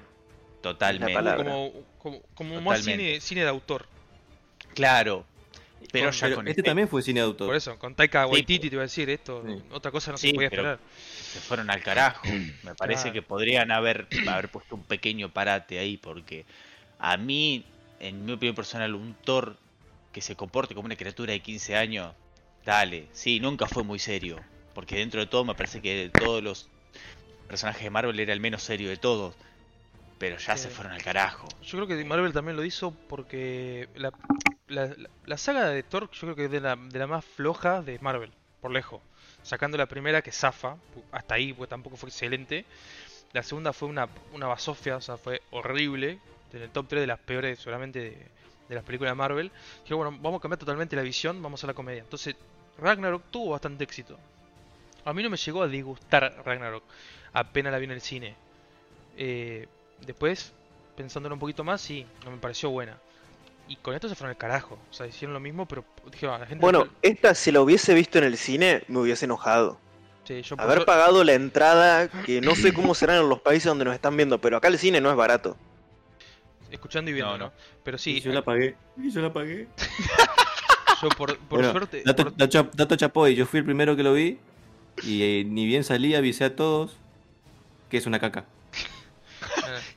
totalmente. 0.61 1.13
Como, 1.35 1.71
como, 1.97 2.21
como 2.35 2.61
más 2.61 2.83
cine, 2.83 3.19
cine 3.21 3.41
de 3.41 3.49
autor. 3.49 3.87
Claro, 4.75 5.25
pero 5.91 6.05
Con- 6.09 6.13
ya 6.13 6.21
Pero 6.27 6.35
con 6.35 6.47
este 6.47 6.61
también 6.61 6.87
fue 6.87 7.01
cine 7.01 7.21
de 7.21 7.25
autor. 7.25 7.47
Por 7.47 7.55
eso, 7.55 7.79
con 7.79 7.95
Taika 7.95 8.27
Waititi 8.27 8.59
pues. 8.59 8.69
te 8.69 8.75
iba 8.75 8.81
a 8.83 8.85
decir 8.85 9.09
esto, 9.09 9.43
Sí. 9.47 9.63
otra 9.71 9.89
cosa 9.91 10.11
no 10.11 10.17
Sí, 10.19 10.27
se 10.29 10.33
podía 10.35 10.49
pero- 10.51 10.61
esperar. 10.73 10.79
Se 11.29 11.41
fueron 11.41 11.69
al 11.69 11.83
carajo. 11.83 12.27
Me 12.63 12.75
parece 12.75 13.11
Claro. 13.11 13.13
que 13.13 13.21
podrían 13.21 13.71
haber, 13.71 14.07
haber 14.27 14.49
puesto 14.51 14.75
un 14.75 14.83
pequeño 14.85 15.29
parate 15.33 15.79
ahí, 15.79 15.97
porque 15.97 16.45
a 16.99 17.17
mí, 17.17 17.65
en 17.99 18.25
mi 18.25 18.33
opinión 18.33 18.55
personal, 18.55 18.95
un 18.95 19.15
Thor 19.15 19.57
que 20.11 20.21
se 20.21 20.35
comporte 20.35 20.75
como 20.75 20.85
una 20.87 20.95
criatura 20.95 21.33
de 21.33 21.41
15 21.41 21.75
años, 21.77 22.15
dale, 22.65 23.07
sí, 23.13 23.39
nunca 23.39 23.67
fue 23.67 23.83
muy 23.83 23.99
serio. 23.99 24.45
Porque 24.73 24.97
dentro 24.97 25.19
de 25.21 25.27
todo 25.27 25.45
me 25.45 25.55
parece 25.55 25.81
que 25.81 25.95
de 25.95 26.09
todos 26.09 26.43
los 26.43 26.69
personajes 27.47 27.83
de 27.83 27.89
Marvel 27.89 28.19
era 28.19 28.33
el 28.33 28.39
menos 28.39 28.63
serio 28.63 28.89
de 28.89 28.97
todos. 28.97 29.35
pero 30.17 30.37
ya 30.37 30.57
Sí. 30.57 30.63
se 30.63 30.69
fueron 30.69 30.93
al 30.93 31.01
carajo. 31.03 31.47
Yo 31.61 31.77
creo 31.77 31.87
que 31.87 32.03
Marvel 32.05 32.33
también 32.33 32.57
lo 32.57 32.65
hizo 32.65 32.91
porque 33.07 33.89
la, 33.95 34.11
la, 34.67 34.87
la- 34.87 35.09
la 35.25 35.37
saga 35.37 35.69
de 35.69 35.83
Thor 35.83 36.09
yo 36.11 36.19
creo 36.21 36.35
que 36.35 36.45
es 36.45 36.51
de 36.51 36.61
la, 36.61 36.75
de 36.75 36.99
la 36.99 37.07
más 37.07 37.25
floja 37.25 37.81
de 37.81 37.99
Marvel, 37.99 38.33
por 38.59 38.71
lejos. 38.71 39.01
Sacando 39.43 39.77
la 39.77 39.85
primera 39.87 40.21
que 40.21 40.31
zafa, 40.31 40.77
hasta 41.11 41.35
ahí, 41.35 41.53
porque 41.53 41.69
tampoco 41.69 41.97
fue 41.97 42.09
excelente. 42.09 42.65
La 43.33 43.43
segunda 43.43 43.73
fue 43.73 43.87
una, 43.87 44.07
una 44.33 44.47
basofia, 44.47 44.97
o 44.97 45.01
sea, 45.01 45.17
fue 45.17 45.41
horrible. 45.51 46.19
En 46.53 46.61
el 46.63 46.69
top 46.71 46.87
3 46.87 47.01
de 47.01 47.07
las 47.07 47.19
peores, 47.19 47.59
seguramente, 47.59 47.99
de, 47.99 48.27
de 48.69 48.75
las 48.75 48.83
películas 48.83 49.11
de 49.11 49.15
Marvel. 49.15 49.51
Dije, 49.83 49.93
bueno, 49.93 50.17
vamos 50.21 50.39
a 50.39 50.41
cambiar 50.41 50.59
totalmente 50.59 50.95
la 50.95 51.01
visión, 51.01 51.41
vamos 51.41 51.63
a 51.63 51.67
la 51.67 51.73
comedia. 51.73 52.01
Entonces, 52.01 52.35
Ragnarok 52.77 53.23
tuvo 53.31 53.51
bastante 53.51 53.83
éxito. 53.83 54.17
A 55.05 55.13
mí 55.13 55.23
no 55.23 55.29
me 55.29 55.37
llegó 55.37 55.63
a 55.63 55.67
disgustar 55.67 56.41
Ragnarok, 56.45 56.83
apenas 57.33 57.71
la 57.71 57.79
vi 57.79 57.85
en 57.85 57.91
el 57.91 58.01
cine. 58.01 58.35
Eh, 59.17 59.67
después, 60.05 60.53
pensándolo 60.95 61.35
un 61.35 61.39
poquito 61.39 61.63
más, 61.63 61.81
sí, 61.81 62.05
no 62.23 62.31
me 62.31 62.37
pareció 62.37 62.69
buena. 62.69 62.97
Y 63.69 63.75
con 63.77 63.93
esto 63.95 64.09
se 64.09 64.15
fueron 64.15 64.31
al 64.31 64.37
carajo. 64.37 64.77
O 64.89 64.93
sea, 64.93 65.05
hicieron 65.07 65.33
lo 65.33 65.39
mismo, 65.39 65.65
pero 65.67 65.85
dije, 66.11 66.27
"Ah, 66.27 66.37
la 66.39 66.45
gente. 66.45 66.61
Bueno, 66.61 66.87
esta 67.01 67.33
si 67.35 67.51
la 67.51 67.61
hubiese 67.61 67.93
visto 67.93 68.17
en 68.17 68.23
el 68.25 68.35
cine, 68.35 68.83
me 68.89 68.99
hubiese 68.99 69.25
enojado. 69.25 69.79
Sí, 70.25 70.41
yo 70.41 70.55
Haber 70.59 70.85
pagado 70.85 71.23
la 71.23 71.33
entrada, 71.33 72.07
que 72.07 72.41
no 72.41 72.55
sé 72.55 72.73
cómo 72.73 72.93
serán 72.95 73.17
en 73.21 73.29
los 73.29 73.39
países 73.41 73.65
donde 73.65 73.85
nos 73.85 73.93
están 73.95 74.15
viendo, 74.17 74.39
pero 74.41 74.57
acá 74.57 74.67
el 74.67 74.77
cine 74.77 74.99
no 75.01 75.09
es 75.09 75.15
barato. 75.15 75.55
escuchando 76.71 77.09
y 77.09 77.13
viendo, 77.15 77.35
No. 77.37 77.51
Pero 77.83 77.97
sí, 77.97 78.17
Y 78.17 78.21
yo 78.21 78.31
la 78.31 78.43
pagué. 78.43 78.75
Y 78.97 79.09
yo 79.11 79.21
la 79.21 79.31
pagué. 79.33 79.67
yo 81.01 81.09
por, 81.09 81.37
por 81.37 81.59
Bueno, 81.59 81.71
suerte. 81.71 82.03
Dato, 82.05 82.23
por- 82.35 82.75
dato 82.75 82.95
chapoy, 82.95 83.33
yo 83.35 83.45
fui 83.47 83.59
el 83.59 83.65
primero 83.65 83.95
que 83.95 84.03
lo 84.03 84.13
vi 84.13 84.37
y 85.03 85.23
eh, 85.23 85.43
ni 85.45 85.65
bien 85.65 85.83
salí 85.83 86.13
avisé 86.13 86.43
a 86.45 86.55
todos 86.55 86.97
que 87.89 87.97
es 87.97 88.05
una 88.05 88.19
caca. 88.19 88.45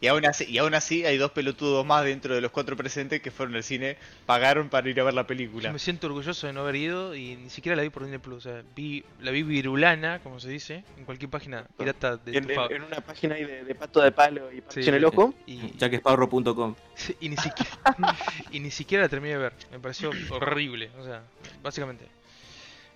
Ah, 0.02 0.04
Y 0.04 0.08
aún 0.08 0.26
así, 0.26 0.44
y 0.48 0.58
aún 0.58 0.74
así 0.74 1.04
hay 1.06 1.16
dos 1.16 1.30
pelotudos 1.30 1.86
más 1.86 2.04
dentro 2.04 2.34
de 2.34 2.40
los 2.40 2.50
cuatro 2.50 2.76
presentes 2.76 3.22
que 3.22 3.30
fueron 3.30 3.54
al 3.54 3.62
cine, 3.62 3.96
pagaron 4.26 4.68
para 4.68 4.88
ir 4.90 5.00
a 5.00 5.04
ver 5.04 5.14
la 5.14 5.22
Yo 5.22 5.26
película. 5.28 5.72
me 5.72 5.78
siento 5.78 6.08
orgulloso 6.08 6.46
de 6.48 6.52
no 6.52 6.60
haber 6.62 6.76
ido 6.76 7.14
y 7.14 7.36
ni 7.36 7.50
siquiera 7.50 7.76
la 7.76 7.82
vi 7.82 7.90
por 7.90 8.02
Disney 8.02 8.18
Plus. 8.18 8.44
O 8.46 8.50
sea, 8.50 8.62
vi, 8.74 9.04
la 9.20 9.30
vi 9.30 9.42
virulana, 9.44 10.18
como 10.20 10.40
se 10.40 10.48
dice, 10.48 10.82
en 10.98 11.04
cualquier 11.04 11.30
página 11.30 11.64
pirata 11.78 12.16
de 12.16 12.36
En, 12.36 12.50
en- 12.50 12.72
en 12.72 12.82
una 12.82 13.00
página 13.00 13.36
ahí 13.36 13.44
de, 13.44 13.64
de 13.64 13.74
pato 13.74 14.00
de 14.02 14.10
palo 14.12 14.52
y 14.52 14.62
Sí, 14.68 14.80
en 14.88 14.94
el 14.94 15.00
sí. 15.02 15.06
ojo. 15.06 15.34
Y, 15.46 15.72
Jackesparrow.com. 15.78 16.74
y 17.20 17.28
ni 17.28 17.36
siquiera 17.36 17.70
y 18.50 18.60
ni 18.60 18.70
siquiera 18.70 19.04
la 19.04 19.08
terminé 19.08 19.34
de 19.34 19.40
ver. 19.40 19.52
Me 19.70 19.78
pareció 19.78 20.10
horrible. 20.30 20.90
O 20.98 21.04
sea, 21.04 21.22
básicamente. 21.62 22.06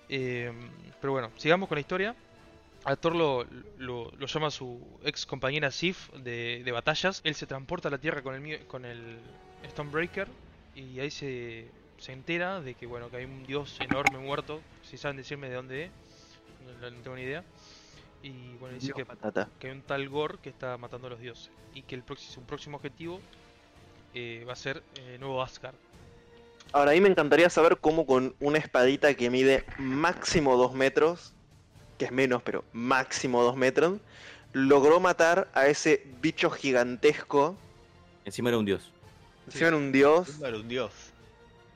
Eh, 0.09 0.51
pero 1.01 1.13
bueno, 1.13 1.31
sigamos 1.37 1.67
con 1.69 1.75
la 1.77 1.81
historia. 1.81 2.15
A 2.83 2.95
Thor 2.95 3.15
lo, 3.15 3.45
lo, 3.77 4.11
lo 4.11 4.27
llama 4.27 4.49
su 4.51 4.79
ex 5.03 5.25
compañera 5.25 5.71
Sif 5.71 6.09
de, 6.13 6.61
de 6.63 6.71
batallas. 6.71 7.21
Él 7.23 7.35
se 7.35 7.45
transporta 7.45 7.89
a 7.89 7.91
la 7.91 7.97
Tierra 7.97 8.21
con 8.21 8.35
el, 8.35 8.65
con 8.67 8.85
el 8.85 9.19
Stonebreaker 9.69 10.27
y 10.75 10.99
ahí 10.99 11.11
se, 11.11 11.69
se 11.97 12.13
entera 12.13 12.61
de 12.61 12.75
que 12.75 12.85
bueno 12.85 13.09
que 13.09 13.17
hay 13.17 13.25
un 13.25 13.45
dios 13.45 13.77
enorme 13.81 14.19
muerto. 14.19 14.61
Si 14.83 14.97
saben 14.97 15.17
decirme 15.17 15.49
de 15.49 15.55
dónde 15.55 15.83
es, 15.85 15.91
no, 16.81 16.89
no 16.89 17.01
tengo 17.01 17.15
ni 17.15 17.23
idea. 17.23 17.43
Y 18.23 18.55
bueno, 18.59 18.75
dice 18.75 18.93
que, 18.93 19.05
que 19.59 19.67
hay 19.67 19.73
un 19.73 19.81
tal 19.81 20.07
Gore 20.09 20.37
que 20.41 20.49
está 20.49 20.77
matando 20.77 21.07
a 21.07 21.09
los 21.11 21.19
dioses 21.19 21.51
y 21.73 21.83
que 21.83 21.95
el 21.95 22.03
próximo, 22.03 22.33
su 22.33 22.41
próximo 22.41 22.77
objetivo 22.77 23.19
eh, 24.13 24.43
va 24.47 24.53
a 24.53 24.55
ser 24.55 24.83
eh, 24.95 25.17
nuevo 25.19 25.41
Asgard. 25.41 25.75
Ahora, 26.73 26.91
a 26.91 26.93
mí 26.93 27.01
me 27.01 27.09
encantaría 27.09 27.49
saber 27.49 27.77
cómo 27.77 28.05
con 28.05 28.35
una 28.39 28.57
espadita 28.57 29.13
que 29.13 29.29
mide 29.29 29.63
máximo 29.77 30.57
2 30.57 30.73
metros, 30.73 31.33
que 31.97 32.05
es 32.05 32.11
menos, 32.11 32.41
pero 32.43 32.63
máximo 32.73 33.43
2 33.43 33.55
metros, 33.55 33.99
logró 34.53 34.99
matar 34.99 35.49
a 35.53 35.67
ese 35.67 36.05
bicho 36.21 36.49
gigantesco. 36.49 37.55
Encima 38.25 38.49
era 38.49 38.57
un 38.57 38.65
dios. 38.65 38.91
Encima 39.45 39.67
era 39.67 39.77
un 39.77 39.91
dios. 39.91 40.39
Era 40.41 40.57
un 40.57 40.67
dios. 40.67 40.91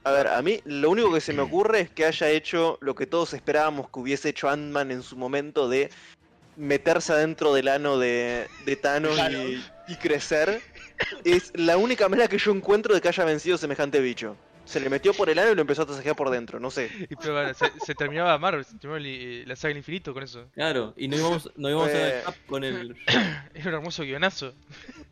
A 0.03 0.11
ver, 0.11 0.27
a 0.27 0.41
mí 0.41 0.61
lo 0.65 0.89
único 0.89 1.13
que 1.13 1.21
se 1.21 1.31
me 1.31 1.41
ocurre 1.41 1.81
es 1.81 1.89
que 1.89 2.05
haya 2.05 2.29
hecho 2.29 2.77
lo 2.81 2.95
que 2.95 3.05
todos 3.05 3.33
esperábamos 3.33 3.89
que 3.89 3.99
hubiese 3.99 4.29
hecho 4.29 4.49
Ant-Man 4.49 4.89
en 4.89 5.03
su 5.03 5.15
momento 5.15 5.69
de 5.69 5.91
meterse 6.57 7.13
adentro 7.13 7.53
del 7.53 7.67
ano 7.67 7.99
de, 7.99 8.47
de 8.65 8.75
Thanos 8.75 9.17
y, 9.29 9.63
y 9.87 9.95
crecer. 9.97 10.61
Es 11.23 11.51
la 11.55 11.77
única 11.77 12.09
manera 12.09 12.27
que 12.27 12.39
yo 12.39 12.51
encuentro 12.51 12.95
de 12.95 13.01
que 13.01 13.09
haya 13.09 13.25
vencido 13.25 13.57
semejante 13.57 13.99
bicho. 13.99 14.35
Se 14.65 14.79
le 14.79 14.89
metió 14.89 15.13
por 15.13 15.29
el 15.29 15.37
ano 15.39 15.51
y 15.51 15.55
lo 15.55 15.61
empezó 15.61 15.81
a 15.81 15.85
tasajear 15.85 16.15
por 16.15 16.29
dentro, 16.29 16.59
no 16.59 16.71
sé. 16.71 16.89
Y 17.09 17.15
pero 17.15 17.33
bueno, 17.33 17.53
se, 17.53 17.71
se 17.85 17.93
terminaba 17.95 18.37
Marvel, 18.37 18.63
se 18.63 18.77
terminaba 18.77 18.97
el- 19.05 19.47
la 19.47 19.55
saga 19.55 19.69
del 19.69 19.77
infinito 19.79 20.13
con 20.13 20.23
eso. 20.23 20.45
Claro, 20.53 20.93
y 20.95 21.07
no 21.07 21.17
íbamos, 21.17 21.49
no 21.57 21.69
íbamos 21.69 21.89
Eh. 21.91 22.21
a 22.25 22.33
con 22.47 22.63
el. 22.63 22.95
Era 23.53 23.69
un 23.69 23.73
hermoso 23.75 24.03
guionazo. 24.03 24.53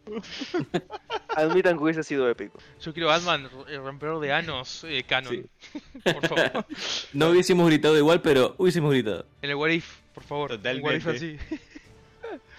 Admitan 1.35 1.77
que 1.77 1.83
hubiese 1.83 2.03
sido 2.03 2.29
épico. 2.29 2.59
Yo 2.81 2.93
quiero 2.93 3.07
Batman, 3.09 3.49
el 3.67 3.83
rompedor 3.83 4.19
de 4.21 4.31
anos, 4.33 4.83
eh, 4.87 5.03
canon. 5.07 5.47
Sí. 5.61 5.79
Por 6.03 6.27
favor. 6.27 6.65
No 7.13 7.29
hubiésemos 7.29 7.67
gritado 7.67 7.97
igual, 7.97 8.21
pero 8.21 8.55
hubiésemos 8.57 8.91
gritado. 8.91 9.25
En 9.41 9.49
el 9.49 9.55
What 9.55 9.69
If, 9.69 9.97
por 10.13 10.23
favor. 10.23 10.51
Un 10.53 10.83
What 10.83 10.93
If 10.95 11.07
así. 11.07 11.37
Totalmente. 11.37 11.59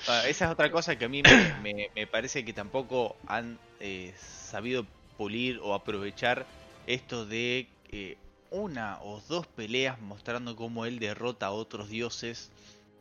Ah, 0.09 0.23
esa 0.27 0.47
es 0.47 0.51
otra 0.51 0.71
cosa 0.71 0.97
que 0.97 1.05
a 1.05 1.09
mí 1.09 1.23
me, 1.23 1.55
me- 1.63 1.91
me 1.95 2.07
parece 2.07 2.45
que 2.45 2.53
tampoco 2.53 3.17
han 3.27 3.59
eh, 3.81 4.13
sabido 4.19 4.87
pulir 5.17 5.61
o 5.63 5.75
aprovechar 5.75 6.47
esto 6.87 7.27
de 7.27 7.69
eh, 7.91 8.17
una 8.51 9.01
o 9.03 9.21
dos 9.29 9.47
peleas 9.47 10.01
mostrando 10.01 10.57
cómo 10.57 10.87
él 10.87 10.99
derrota 10.99 11.47
a 11.47 11.53
otros 11.53 11.89
dioses. 11.89 12.51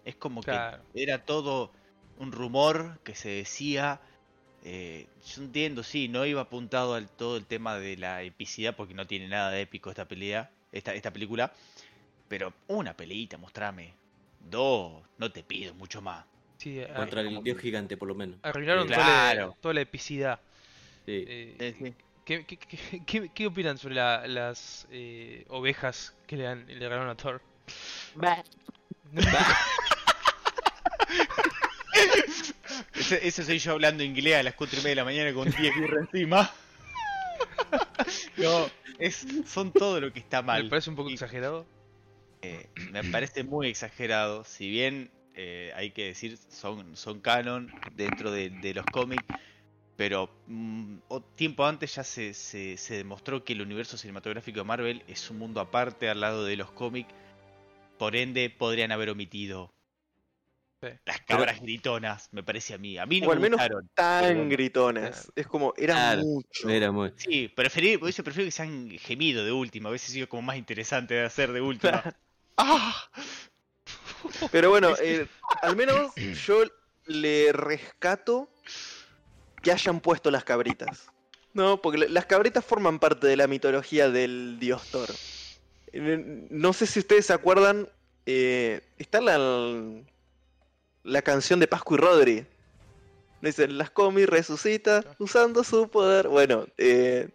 Es 0.05 0.15
como 0.15 0.41
Claro. 0.43 0.83
que 0.93 1.03
era 1.03 1.25
todo 1.25 1.71
un 2.17 2.31
rumor 2.31 2.99
que 3.03 3.15
se 3.15 3.29
decía. 3.29 4.01
eh, 4.63 5.07
yo 5.25 5.43
entiendo, 5.43 5.83
sí, 5.83 6.07
no 6.09 6.25
iba 6.25 6.41
apuntado 6.41 6.93
al 6.95 7.09
todo 7.09 7.37
el 7.37 7.45
tema 7.45 7.77
de 7.77 7.97
la 7.97 8.23
epicidad 8.23 8.75
porque 8.75 8.93
no 8.93 9.07
tiene 9.07 9.27
nada 9.27 9.51
de 9.51 9.61
épico 9.61 9.89
esta 9.89 10.05
pelea, 10.07 10.51
esta, 10.71 10.93
esta 10.93 11.11
película. 11.11 11.53
Pero 12.27 12.53
una 12.67 12.93
peleita, 12.95 13.37
mostrame. 13.37 13.93
Dos, 14.49 15.03
no 15.17 15.31
te 15.31 15.43
pido 15.43 15.73
mucho 15.75 16.01
más. 16.01 16.25
Sí, 16.57 16.81
a- 16.81 16.93
Contra 16.93 17.21
el 17.21 17.43
dios 17.43 17.57
gigante, 17.59 17.97
por 17.97 18.07
lo 18.07 18.15
menos. 18.15 18.37
arruinaron 18.43 18.87
toda, 18.87 19.33
la, 19.35 19.53
toda 19.61 19.73
la 19.73 19.81
epicidad. 19.81 20.39
Sí. 21.05 21.25
Eh, 21.27 21.55
Eh, 21.59 21.75
sí. 21.77 21.93
¿Qué, 22.29 22.45
qué, 22.45 22.57
qué- 22.57 23.01
qué- 23.07 23.29
qué 23.33 23.47
opinan 23.47 23.77
sobre 23.79 23.95
la- 23.95 24.27
las 24.27 24.87
eh, 24.91 25.45
ovejas 25.49 26.13
que 26.27 26.37
le, 26.37 26.45
han, 26.47 26.67
le 26.67 26.75
regalaron 26.75 27.09
a 27.09 27.15
Thor? 27.15 27.41
Ese, 32.95 33.27
ese 33.27 33.43
soy 33.43 33.57
yo 33.59 33.71
hablando 33.73 34.03
inglés 34.03 34.35
a 34.35 34.43
las 34.43 34.53
4 34.53 34.77
y 34.79 34.83
media 34.83 34.89
de 34.91 34.95
la 34.97 35.05
mañana 35.05 35.33
con 35.33 35.49
10 35.49 35.75
birras 35.75 36.07
encima. 36.11 36.51
No, 38.37 38.69
es, 38.97 39.25
son 39.45 39.71
todo 39.71 39.99
lo 40.01 40.11
que 40.13 40.19
está 40.19 40.41
mal. 40.41 40.63
Me 40.63 40.69
parece 40.69 40.89
un 40.89 40.95
poco 40.95 41.09
Y, 41.09 41.13
exagerado. 41.13 41.65
eh, 42.41 42.67
me 42.91 43.03
parece 43.03 43.43
muy 43.43 43.67
exagerado. 43.67 44.43
Si 44.45 44.69
bien 44.69 45.11
eh, 45.35 45.71
hay 45.75 45.91
que 45.91 46.05
decir, 46.05 46.37
son, 46.49 46.95
son 46.95 47.19
canon 47.19 47.71
dentro 47.95 48.31
de, 48.31 48.49
de 48.49 48.73
los 48.73 48.85
cómics. 48.87 49.23
Pero 49.99 50.29
mm, 50.47 50.95
o- 51.09 51.19
tiempo 51.19 51.65
antes 51.65 51.93
ya 51.95 52.05
se, 52.05 52.33
se, 52.33 52.77
se 52.77 52.95
demostró 52.95 53.43
que 53.43 53.51
el 53.51 53.61
universo 53.61 53.97
cinematográfico 53.97 54.59
de 54.59 54.63
Marvel 54.63 55.03
es 55.09 55.29
un 55.29 55.39
mundo 55.39 55.59
aparte 55.59 56.07
al 56.07 56.21
lado 56.21 56.45
de 56.45 56.55
los 56.55 56.71
cómics. 56.71 57.09
Por 57.97 58.15
ende, 58.15 58.49
podrían 58.49 58.93
haber 58.93 59.09
omitido 59.09 59.73
Sí. 60.81 60.87
las 61.03 61.19
cabras 61.23 61.59
gritonas, 61.59 62.29
me 62.31 62.43
parece 62.43 62.73
a 62.73 62.77
mí. 62.77 62.97
A 62.97 63.05
mí 63.05 63.19
no 63.19 63.27
O 63.27 63.31
al 63.33 63.39
me 63.39 63.49
menos 63.49 63.57
gustaron. 63.59 63.89
Tan 63.93 64.21
Pero 64.35 64.47
gritones. 64.47 65.29
Es 65.35 65.47
como, 65.47 65.73
era 65.75 65.95
Claro. 65.95 66.21
mucho. 66.21 66.69
Era 66.69 66.93
muy. 66.93 67.11
Sí, 67.17 67.49
preferí, 67.49 67.97
por 67.97 68.07
eso 68.07 68.23
prefiero 68.23 68.47
que 68.47 68.51
sean 68.51 68.89
gemido 68.99 69.43
de 69.43 69.51
última. 69.51 69.89
A 69.89 69.91
veces 69.91 70.13
sido 70.13 70.29
como 70.29 70.43
más 70.43 70.55
interesante 70.55 71.15
de 71.15 71.25
hacer 71.25 71.51
de 71.51 71.59
última. 71.59 72.01
¡Ah! 72.55 72.95
Pero 74.49 74.69
bueno, 74.69 74.95
eh, 75.01 75.27
al 75.61 75.75
menos 75.75 76.15
yo 76.47 76.63
le 77.05 77.51
rescato 77.51 78.49
que 79.61 79.71
hayan 79.71 79.99
puesto 79.99 80.31
las 80.31 80.43
cabritas. 80.43 81.07
No, 81.53 81.81
porque 81.81 81.97
la- 81.99 82.07
las 82.09 82.25
cabritas 82.25 82.63
forman 82.63 82.99
parte 82.99 83.27
de 83.27 83.35
la 83.37 83.47
mitología 83.47 84.09
del 84.09 84.57
dios 84.59 84.83
Thor. 84.91 85.09
Eh, 85.91 86.47
No 86.51 86.73
sé 86.73 86.85
si 86.85 86.99
ustedes 86.99 87.25
se 87.25 87.33
acuerdan, 87.33 87.89
eh, 88.25 88.81
está 88.97 89.19
la, 89.21 89.39
la 91.03 91.21
canción 91.21 91.59
de 91.59 91.67
Pascu 91.67 91.95
y 91.95 91.97
Rodri. 91.97 92.45
Dicen, 93.41 93.77
las 93.77 93.89
comi 93.89 94.25
resucita 94.25 95.03
usando 95.17 95.63
su 95.63 95.89
poder. 95.89 96.27
Bueno, 96.27 96.67
eh, 96.77 97.29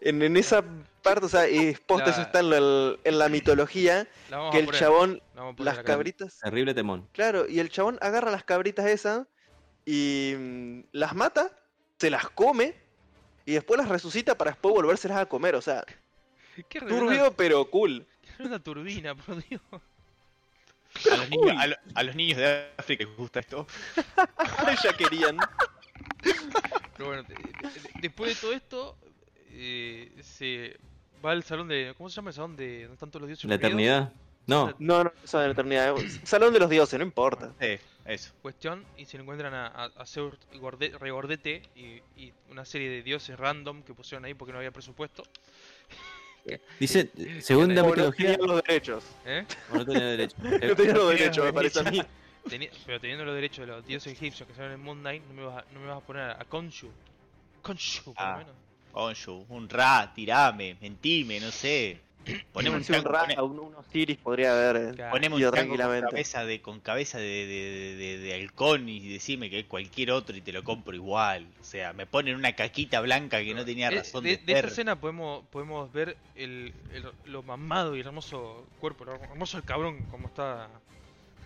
en, 0.00 0.22
en 0.22 0.36
esa 0.36 0.64
parte, 1.02 1.26
o 1.26 1.28
sea, 1.28 1.42
La- 1.46 1.48
eso 1.50 2.20
está 2.20 2.40
en 2.40 2.50
la, 2.50 2.96
en 3.04 3.18
la 3.18 3.28
mitología, 3.28 4.06
La 4.28 4.50
que 4.50 4.58
el 4.58 4.64
poner, 4.66 4.80
chabón, 4.80 5.22
la 5.34 5.54
las 5.58 5.78
cabritas... 5.84 6.38
Terrible 6.40 6.74
temón. 6.74 7.08
Claro, 7.12 7.48
y 7.48 7.60
el 7.60 7.70
chabón 7.70 7.96
agarra 8.02 8.30
las 8.30 8.44
cabritas 8.44 8.86
esas 8.86 9.26
y 9.86 10.34
mm, 10.38 10.80
las 10.92 11.14
mata, 11.14 11.50
se 11.98 12.10
las 12.10 12.28
come 12.30 12.74
y 13.46 13.52
después 13.52 13.78
las 13.78 13.88
resucita 13.88 14.36
para 14.36 14.52
después 14.52 14.74
volvérselas 14.74 15.18
a 15.18 15.26
comer. 15.26 15.54
O 15.54 15.62
sea, 15.62 15.84
Qué 16.68 16.80
turbio 16.80 17.32
pero 17.36 17.68
cool. 17.70 18.06
qué 18.22 18.28
reverenda 18.32 18.58
turbina, 18.58 19.14
por 19.14 19.42
Dios. 19.48 19.62
A 21.10 21.16
los, 21.16 21.30
niños, 21.30 21.56
a, 21.56 21.66
lo- 21.68 21.76
a 21.94 22.02
los 22.02 22.16
niños 22.16 22.36
de 22.38 22.66
África 22.76 23.04
les 23.04 23.16
gusta 23.16 23.40
esto. 23.40 23.66
ya 24.84 24.92
querían. 24.96 25.38
Pero 26.96 27.06
bueno, 27.08 27.22
de- 27.22 27.34
de- 27.34 27.90
después 28.00 28.34
de 28.34 28.40
todo 28.40 28.52
esto, 28.52 28.96
eh, 29.50 30.12
se 30.22 30.78
va 31.24 31.30
al 31.32 31.42
salón 31.44 31.68
de. 31.68 31.94
¿Cómo 31.96 32.08
se 32.10 32.16
llama 32.16 32.30
el 32.30 32.34
salón 32.34 32.56
de 32.56 32.80
donde 32.82 32.94
están 32.94 33.10
todos 33.10 33.22
los 33.22 33.28
dioses? 33.28 33.48
La 33.48 33.54
eternidad. 33.54 34.12
No, 34.46 34.74
No, 34.78 35.04
no, 35.04 35.12
eso 35.24 35.38
de 35.38 35.46
la 35.46 35.52
eternidad. 35.52 35.94
Salón 36.24 36.52
de 36.52 36.58
los 36.58 36.68
dioses, 36.68 36.98
no 36.98 37.04
importa. 37.04 37.52
Sí, 37.60 37.78
eso. 38.04 38.32
Cuestión, 38.42 38.84
y 38.96 39.04
se 39.06 39.16
encuentran 39.18 39.54
a, 39.54 39.66
a, 39.66 39.84
a 39.96 40.06
Seur 40.06 40.38
Gorde- 40.54 40.96
Regordete 40.98 41.62
y, 41.74 42.00
y 42.16 42.32
una 42.50 42.64
serie 42.64 42.88
de 42.90 43.02
dioses 43.02 43.38
random 43.38 43.82
que 43.82 43.94
pusieron 43.94 44.24
ahí 44.24 44.34
porque 44.34 44.52
no 44.52 44.58
había 44.58 44.70
presupuesto. 44.70 45.22
dice, 46.80 47.10
según 47.40 47.74
la 47.74 47.82
O 47.82 47.84
no 47.84 47.90
mitología, 47.90 48.32
tenían 48.32 48.48
los 48.48 48.62
derechos. 48.62 49.04
¿eh? 49.26 49.44
o 49.72 49.74
no 49.76 49.84
tenía 49.84 50.04
derecho. 50.06 50.36
No 50.42 50.56
Eh, 50.56 50.74
tenían 50.74 50.96
los 50.96 51.10
derechos, 51.10 51.44
me 51.44 51.52
parece 51.52 51.80
a 51.80 51.82
mí. 51.84 52.02
Teni- 52.46 52.70
pero 52.86 52.98
teniendo 52.98 53.24
los 53.26 53.34
derechos 53.34 53.66
de 53.66 53.72
los 53.72 53.86
dioses 53.86 54.12
egipcios 54.14 54.48
que 54.48 54.54
salen 54.54 54.72
en 54.72 54.80
Moon 54.80 55.00
Knight, 55.00 55.22
no 55.26 55.34
me 55.34 55.42
vas 55.44 55.58
a, 55.58 55.72
no 55.72 55.80
me 55.80 55.86
vas 55.88 55.98
a 55.98 56.00
poner 56.06 56.22
a 56.30 56.44
Khonshu. 56.48 56.90
Khonshu, 57.62 58.14
por 58.14 58.14
Ah. 58.16 58.32
lo 58.32 58.38
menos. 58.38 58.54
Onshu, 58.92 59.44
un 59.50 59.68
Ra, 59.68 60.10
tirame, 60.14 60.76
mentime, 60.80 61.38
no 61.38 61.50
sé. 61.52 62.00
Poneme 62.52 62.76
un 62.76 62.84
tango, 62.84 63.10
pone- 63.10 63.40
un, 63.40 63.58
un 63.58 63.74
Osiris 63.76 64.18
podría 64.18 64.52
haber. 64.52 64.76
eh. 64.76 64.92
Claro. 64.94 65.10
poneme 65.12 65.34
un 65.36 65.40
tango 65.40 65.50
con 65.52 65.58
tranquilamente. 65.58 66.10
cabeza 66.10 66.44
de, 66.44 66.60
con 66.60 66.80
cabeza 66.80 67.18
de, 67.18 67.24
de, 67.24 67.96
de- 67.96 68.18
de 68.18 68.34
halcón 68.34 68.88
y 68.88 69.08
decime 69.08 69.48
que 69.50 69.60
es 69.60 69.66
cualquier 69.66 70.10
otro 70.12 70.36
y 70.36 70.40
te 70.40 70.52
lo 70.52 70.62
compro 70.62 70.94
igual. 70.94 71.46
O 71.60 71.64
sea, 71.64 71.92
me 71.92 72.06
ponen 72.06 72.36
una 72.36 72.52
caquita 72.54 73.00
blanca 73.00 73.40
que 73.42 73.54
no 73.54 73.64
tenía 73.64 73.88
Eh, 73.88 73.96
razón 73.96 74.22
de, 74.24 74.36
de, 74.36 74.44
de 74.44 74.52
esta 74.52 74.68
escena 74.68 75.00
podemos, 75.00 75.44
podemos 75.50 75.90
ver 75.92 76.16
el, 76.36 76.72
el- 76.92 77.10
lo 77.24 77.42
mamado 77.42 77.96
y 77.96 78.00
el 78.00 78.06
hermoso 78.06 78.66
cuerpo, 78.80 79.04
lo 79.06 79.14
hermoso 79.14 79.56
el 79.56 79.64
cabrón 79.64 80.04
como 80.10 80.28
está 80.28 80.68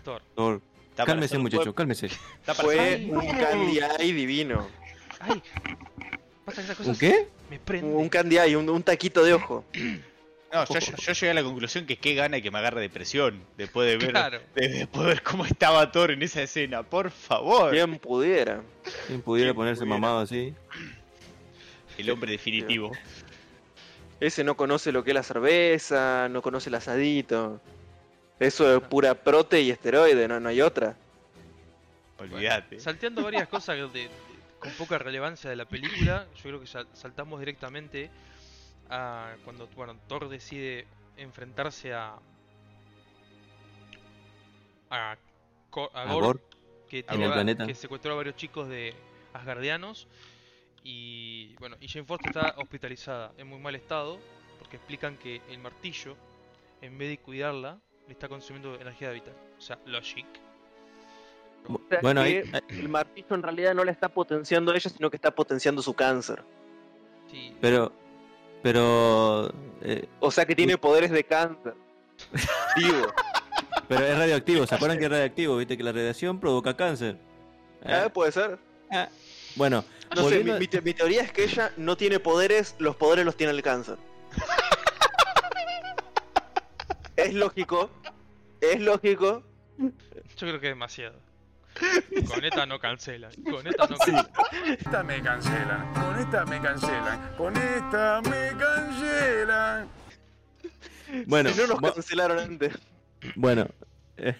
Thor. 0.03 0.21
Thor, 0.35 0.61
Está 0.91 1.03
Cálmese 1.05 1.37
muchacho, 1.37 1.73
cálmese. 1.75 2.05
está 2.05 2.53
Fue 2.53 3.05
un 3.09 3.27
Candy 3.27 3.79
Eye 3.99 4.13
divino. 4.13 4.65
¡Ay! 5.19 5.41
Pasa 6.45 6.57
que 6.61 6.65
esas 6.65 6.77
cosas 6.77 6.93
¿Un 6.93 6.99
qué? 6.99 7.27
me 7.49 7.59
prenden. 7.59 7.93
Un 7.95 8.07
Candy 8.07 8.37
Eye, 8.37 8.55
un, 8.55 8.69
un 8.69 8.81
taquito 8.83 9.23
de 9.23 9.33
ojo. 9.33 9.65
No, 10.55 10.65
yo, 10.65 10.79
yo- 10.79 10.95
yo 10.97 11.13
llegué 11.13 11.29
a 11.31 11.33
la 11.33 11.43
conclusión 11.43 11.85
que 11.85 11.97
qué 11.97 12.13
gana 12.15 12.39
que 12.41 12.49
me 12.51 12.59
agarre 12.59 12.81
depresión 12.81 13.41
después 13.57 13.87
de 13.89 13.97
ver, 13.97 14.09
Claro. 14.11 14.39
de- 14.55 14.67
después 14.69 15.01
de 15.03 15.13
ver 15.13 15.23
cómo 15.23 15.45
estaba 15.45 15.91
Thor 15.91 16.11
en 16.11 16.21
esa 16.23 16.41
escena. 16.41 16.83
Por 16.83 17.11
favor. 17.11 17.71
Bien 17.71 17.97
pudiera. 17.99 18.61
¿Quién 19.07 19.21
pudiera 19.21 19.49
¿Quién 19.49 19.55
ponerse 19.57 19.81
pudiera? 19.81 19.99
mamado 19.99 20.19
así? 20.19 20.53
El 21.97 22.09
hombre 22.09 22.31
definitivo. 22.31 22.91
Ese 24.19 24.43
no 24.43 24.55
conoce 24.55 24.91
lo 24.91 25.03
que 25.03 25.11
es 25.11 25.15
la 25.15 25.23
cerveza, 25.23 26.27
no 26.29 26.41
conoce 26.41 26.69
el 26.69 26.75
asadito. 26.75 27.61
Eso 28.39 28.77
es 28.77 28.83
pura 28.83 29.13
prote 29.13 29.61
y 29.61 29.71
esteroide, 29.71 30.27
no, 30.27 30.39
no 30.39 30.49
hay 30.49 30.61
otra. 30.61 30.95
Olvídate. 32.17 32.79
Salteando 32.79 33.23
varias 33.23 33.47
cosas 33.47 33.77
de- 33.77 33.87
de- 33.89 34.09
con 34.59 34.71
poca 34.73 34.97
relevancia 34.97 35.49
de 35.49 35.55
la 35.55 35.65
película, 35.65 36.25
yo 36.37 36.41
creo 36.43 36.59
que 36.61 36.67
sal- 36.67 36.87
saltamos 36.93 37.39
directamente 37.39 38.09
a 38.89 39.35
cuando 39.43 39.67
bueno, 39.75 39.97
Thor 40.07 40.29
decide 40.29 40.87
enfrentarse 41.17 41.93
a 41.93 42.17
a, 44.89 45.17
que, 46.89 46.99
en 46.99 47.05
tiene 47.07 47.57
que 47.67 47.75
secuestró 47.75 48.13
a 48.13 48.15
varios 48.15 48.35
chicos 48.35 48.67
de 48.69 48.93
Asgardianos 49.33 50.07
y 50.83 51.55
bueno, 51.57 51.75
y 51.81 51.87
Jane 51.87 52.05
Foster 52.05 52.27
está 52.27 52.53
hospitalizada 52.57 53.33
en 53.37 53.47
muy 53.47 53.59
mal 53.59 53.75
estado 53.75 54.19
porque 54.59 54.77
explican 54.77 55.17
que 55.17 55.41
el 55.49 55.57
martillo 55.57 56.15
en 56.81 56.97
vez 56.97 57.09
de 57.09 57.17
cuidarla 57.17 57.79
le 58.07 58.13
está 58.13 58.29
consumiendo 58.29 58.75
energía 58.75 59.09
vital, 59.11 59.33
o 59.57 59.61
sea, 59.61 59.79
logic. 59.85 60.27
O 61.67 61.79
sea 61.89 61.99
Bueno, 62.01 62.21
ahí- 62.21 62.43
ahí- 62.53 62.61
el 62.69 62.87
martillo 62.89 63.33
en 63.35 63.41
realidad 63.41 63.73
no 63.73 63.83
le 63.83 63.91
está 63.91 64.07
potenciando 64.07 64.71
a 64.71 64.75
ella, 64.75 64.89
sino 64.91 65.09
que 65.09 65.15
está 65.15 65.31
potenciando 65.31 65.81
su 65.81 65.93
cáncer. 65.95 66.43
Sí, 67.31 67.55
pero, 67.59 67.91
pero, 68.65 69.47
eh, 69.83 70.07
O 70.21 70.31
sea 70.31 70.43
que 70.43 70.55
tiene 70.55 70.75
poderes 70.75 71.11
de 71.11 71.23
cáncer. 71.23 71.75
Digo, 72.75 73.13
pero 73.87 74.03
es 74.07 74.17
radioactivo. 74.17 74.65
¿Se 74.65 74.73
acuerdan 74.73 74.97
que 74.97 75.05
es 75.05 75.11
radioactivo? 75.11 75.57
Viste 75.57 75.77
que 75.77 75.83
la 75.83 75.91
radiación 75.91 76.39
provoca 76.39 76.75
cáncer. 76.75 77.15
¿eh? 77.83 78.05
Eh, 78.05 78.09
puede 78.11 78.31
ser. 78.31 78.57
Bueno, 79.55 79.85
No 80.09 80.15
sé, 80.15 80.21
volviendo 80.23 80.53
mi, 80.53 80.55
a- 80.55 80.59
mi 80.59 80.67
te- 80.67 80.81
mi 80.81 80.95
teoría 80.95 81.21
es 81.21 81.31
que 81.31 81.43
ella 81.43 81.71
no 81.77 81.95
tiene 81.95 82.19
poderes, 82.19 82.73
los 82.79 82.95
poderes 82.95 83.23
los 83.23 83.37
tiene 83.37 83.53
el 83.53 83.61
cáncer. 83.61 83.97
es 87.17 87.33
lógico, 87.35 87.91
es 88.61 88.79
lógico. 88.81 89.43
Yo 89.77 89.91
creo 90.47 90.59
que 90.59 90.69
es 90.69 90.71
demasiado. 90.71 91.19
Con 92.27 92.43
esta 92.45 92.65
no 92.65 92.79
cancelan. 92.79 93.31
Con 93.43 93.67
esta 93.67 93.87
no 93.87 93.97
cancelan. 93.97 94.27
Esta 94.79 95.03
me 95.03 95.21
cancelan, 95.21 95.93
con 95.93 96.19
esta 96.19 96.45
me 96.45 96.61
cancelan, 96.61 97.35
con 97.37 97.57
esta 97.57 98.21
me 98.21 98.57
cancelan. 98.57 99.89
bueno, 101.27 101.49
si 101.49 101.61
no 101.61 101.67
nos 101.79 101.93
cancelaron 101.93 102.39
antes. 102.39 102.73
bueno, 103.35 103.67
eh, 104.17 104.35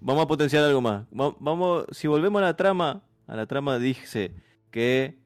vamos 0.00 0.24
a 0.24 0.26
potenciar 0.28 0.64
algo 0.64 0.80
más. 0.80 1.04
Va- 1.08 1.34
Vamos, 1.38 1.84
si 1.92 2.06
volvemos 2.08 2.40
a 2.42 2.46
la 2.46 2.56
trama, 2.56 3.02
a 3.26 3.36
la 3.36 3.46
trama 3.46 3.78
dice 3.78 4.32
que 4.70 5.18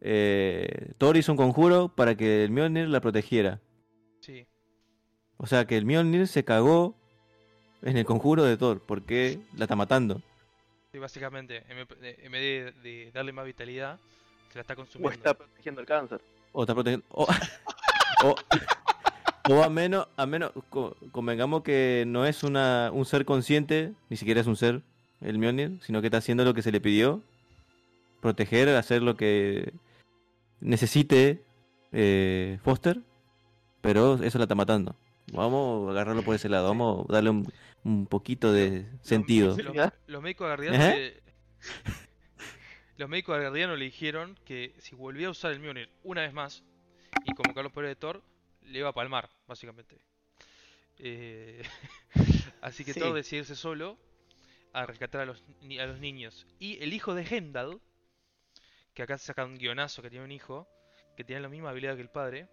eh, 0.00 0.92
Thor 0.98 1.16
hizo 1.16 1.32
un 1.32 1.38
conjuro 1.38 1.88
para 1.94 2.16
que 2.16 2.44
el 2.44 2.50
Mjolnir 2.50 2.88
la 2.88 3.00
protegiera. 3.00 3.60
Sí. 4.20 4.46
O 5.36 5.46
sea 5.46 5.64
que 5.66 5.76
el 5.76 5.86
Mjolnir 5.86 6.26
se 6.28 6.44
cagó 6.44 6.98
en 7.82 7.96
el 7.96 8.04
conjuro 8.04 8.44
de 8.44 8.56
Thor, 8.56 8.80
porque 8.86 9.38
la 9.56 9.64
está 9.64 9.76
matando. 9.76 10.20
Sí, 10.92 10.98
básicamente, 10.98 11.64
en 11.68 12.30
vez 12.32 12.82
de, 12.82 13.10
darle 13.12 13.32
más 13.32 13.44
vitalidad, 13.46 13.98
se 14.50 14.56
la 14.56 14.60
está 14.62 14.74
O 14.74 14.76
consumiendo. 14.76 15.14
está 15.16 15.34
protegiendo 15.34 15.80
el 15.80 15.86
cáncer. 15.86 16.20
O 16.52 16.62
está 16.62 16.74
protegiendo. 16.74 17.06
O, 17.10 17.26
o- 18.24 18.34
o 19.50 19.62
a 19.64 19.68
menos, 19.68 20.06
a 20.16 20.26
menos, 20.26 20.52
co- 20.70 20.96
convengamos 21.10 21.62
que 21.62 22.04
no 22.06 22.26
es 22.26 22.42
una, 22.44 22.90
un 22.92 23.04
ser 23.04 23.24
consciente, 23.24 23.92
ni 24.08 24.16
siquiera 24.16 24.40
es 24.40 24.46
un 24.46 24.56
ser, 24.56 24.82
el 25.20 25.38
Mjolnir, 25.38 25.78
sino 25.82 26.00
que 26.00 26.06
está 26.08 26.18
haciendo 26.18 26.44
lo 26.44 26.54
que 26.54 26.62
se 26.62 26.70
le 26.72 26.80
pidió. 26.80 27.20
Proteger, 28.20 28.68
hacer 28.70 29.02
lo 29.02 29.16
que 29.16 29.72
necesite 30.60 31.42
eh, 31.90 32.58
Foster, 32.62 33.00
pero 33.80 34.22
eso 34.22 34.38
la 34.38 34.44
está 34.44 34.54
matando. 34.54 34.94
Vamos 35.32 35.88
a 35.88 35.92
agarrarlo 35.92 36.22
por 36.22 36.34
ese 36.34 36.48
lado, 36.48 36.68
vamos 36.68 37.06
a 37.08 37.12
darle 37.12 37.30
un, 37.30 37.52
un 37.84 38.06
poquito 38.06 38.52
de 38.52 38.86
sentido. 39.02 39.56
Los, 40.06 40.22
médicos 40.22 40.46
guardianos 40.48 40.80
¿Eh? 40.80 41.14
le- 41.16 41.22
Los 42.96 43.08
médicos 43.08 43.38
guardianos 43.38 43.78
le 43.78 43.84
dijeron 43.86 44.38
que 44.44 44.74
si 44.78 44.94
volvía 44.94 45.28
a 45.28 45.30
usar 45.30 45.52
el 45.52 45.60
Mjolnir 45.60 45.90
una 46.02 46.22
vez 46.22 46.32
más 46.32 46.64
y 47.24 47.32
como 47.34 47.54
Carlos 47.54 47.72
Pérez 47.72 47.90
de 47.90 47.96
Thor, 47.96 48.22
le 48.62 48.78
iba 48.80 48.88
a 48.88 48.92
palmar, 48.92 49.30
básicamente. 49.46 49.98
Eh, 50.98 51.62
Así 52.60 52.84
que 52.84 52.92
Sí. 52.92 53.00
Thor 53.00 53.14
decide 53.14 53.40
irse 53.40 53.56
solo 53.56 53.98
a 54.72 54.86
rescatar 54.86 55.22
a 55.22 55.26
los, 55.26 55.42
ni- 55.62 55.78
a 55.78 55.86
los 55.86 55.98
niños. 56.00 56.46
Y 56.58 56.82
el 56.82 56.92
hijo 56.92 57.14
de 57.14 57.22
Heimdall, 57.24 57.80
que 58.94 59.02
acá 59.02 59.18
se 59.18 59.26
saca 59.26 59.44
un 59.44 59.56
guionazo 59.58 60.02
que 60.02 60.10
tiene 60.10 60.24
un 60.24 60.32
hijo, 60.32 60.68
que 61.16 61.24
tiene 61.24 61.42
la 61.42 61.48
misma 61.48 61.70
habilidad 61.70 61.96
que 61.96 62.02
el 62.02 62.10
padre, 62.10 62.48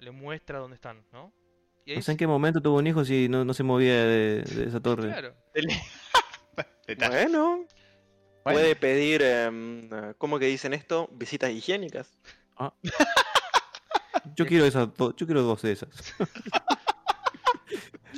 le 0.00 0.10
muestra 0.10 0.58
dónde 0.58 0.74
están, 0.76 1.04
¿no? 1.12 1.32
Y 1.84 1.92
ahí 1.92 1.96
No 1.96 2.02
sé 2.02 2.12
en 2.12 2.18
qué 2.18 2.26
momento 2.26 2.60
tuvo 2.62 2.78
un 2.78 2.86
hijo 2.86 3.04
si 3.04 3.28
no, 3.28 3.44
no 3.44 3.54
se 3.54 3.62
movía 3.62 4.04
de, 4.04 4.42
de 4.42 4.64
esa 4.68 4.80
torre. 4.80 5.08
Claro. 5.08 5.34
Bueno, 5.54 5.68
Bueno. 8.44 8.58
puede 8.58 8.76
pedir, 8.76 9.22
em, 9.22 9.88
¿cómo 10.18 10.38
que 10.38 10.46
dicen 10.46 10.74
esto? 10.74 11.08
Visitas 11.12 11.50
higiénicas. 11.50 12.18
Yo 14.36 14.46
quiero 14.46 14.64
esas 14.64 14.88
yo 14.98 15.26
quiero 15.26 15.42
dos 15.42 15.62
de 15.62 15.72
esas. 15.72 16.14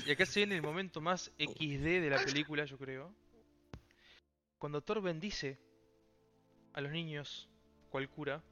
Y 0.06 0.10
acá 0.10 0.26
se 0.26 0.40
viene 0.40 0.56
el 0.56 0.62
momento 0.62 1.00
más 1.00 1.32
XD 1.38 2.02
de 2.02 2.10
la 2.10 2.22
película, 2.22 2.64
yo 2.66 2.76
creo. 2.76 3.14
Cuando 4.58 4.82
Thor 4.82 5.00
bendice 5.00 5.58
a 6.74 6.80
los 6.80 6.92
niños, 6.92 7.48
cual 7.88 8.08
cura, 8.10 8.42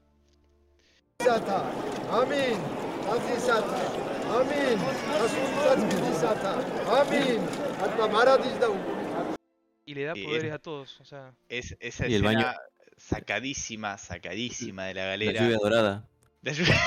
Y 9.85 9.93
le 9.95 10.05
da 10.05 10.13
poderes 10.13 10.51
a 10.53 10.59
todos. 10.59 10.99
O 11.01 11.05
sea, 11.05 11.33
Es, 11.49 11.75
esa 11.79 12.07
Y 12.07 12.15
el 12.15 12.23
escena 12.25 12.43
baño. 12.45 12.57
sacadísima, 12.97 13.97
sacadísima 13.97 14.85
de 14.85 14.93
la 14.93 15.01
La 15.01 15.07
galera. 15.11 15.41
lluvia 15.43 15.57
dorada. 15.57 16.07
La 16.41 16.51
lluvia- 16.51 16.81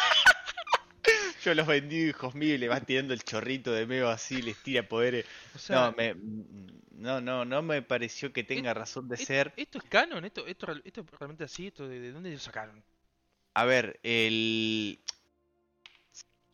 Yo 1.49 1.55
los 1.55 1.67
vendí, 1.67 2.11
hijos 2.11 2.35
míos, 2.35 2.57
y 2.57 2.59
le 2.59 2.69
vas 2.69 2.85
tirando 2.85 3.15
el 3.15 3.23
chorrito 3.25 3.73
de 3.73 3.87
meo 3.87 4.11
así, 4.11 4.43
les 4.43 4.55
tira 4.59 4.83
poderes. 4.87 5.25
o 5.55 5.59
sea 5.59 5.91
No, 5.91 5.93
me, 5.97 6.15
no, 6.93 7.23
no, 7.23 7.47
no 7.47 7.63
me 7.63 7.81
pareció 7.81 8.35
que 8.35 8.45
tenga 8.45 8.75
razón 8.75 9.09
de 9.09 9.17
¿est- 9.17 9.27
ser. 9.29 9.55
¿Esto 9.57 9.79
es 9.79 9.85
canon? 9.85 10.25
¿Esto, 10.27 10.47
esto, 10.47 10.67
esto 10.85 11.01
es 11.01 11.11
realmente 11.19 11.45
así? 11.45 11.69
¿Esto 11.69 11.89
de, 11.89 12.01
de 12.01 12.13
dónde 12.13 12.31
lo 12.33 12.39
sacaron? 12.39 12.85
A 13.55 13.65
ver, 13.67 13.99
el... 14.03 14.99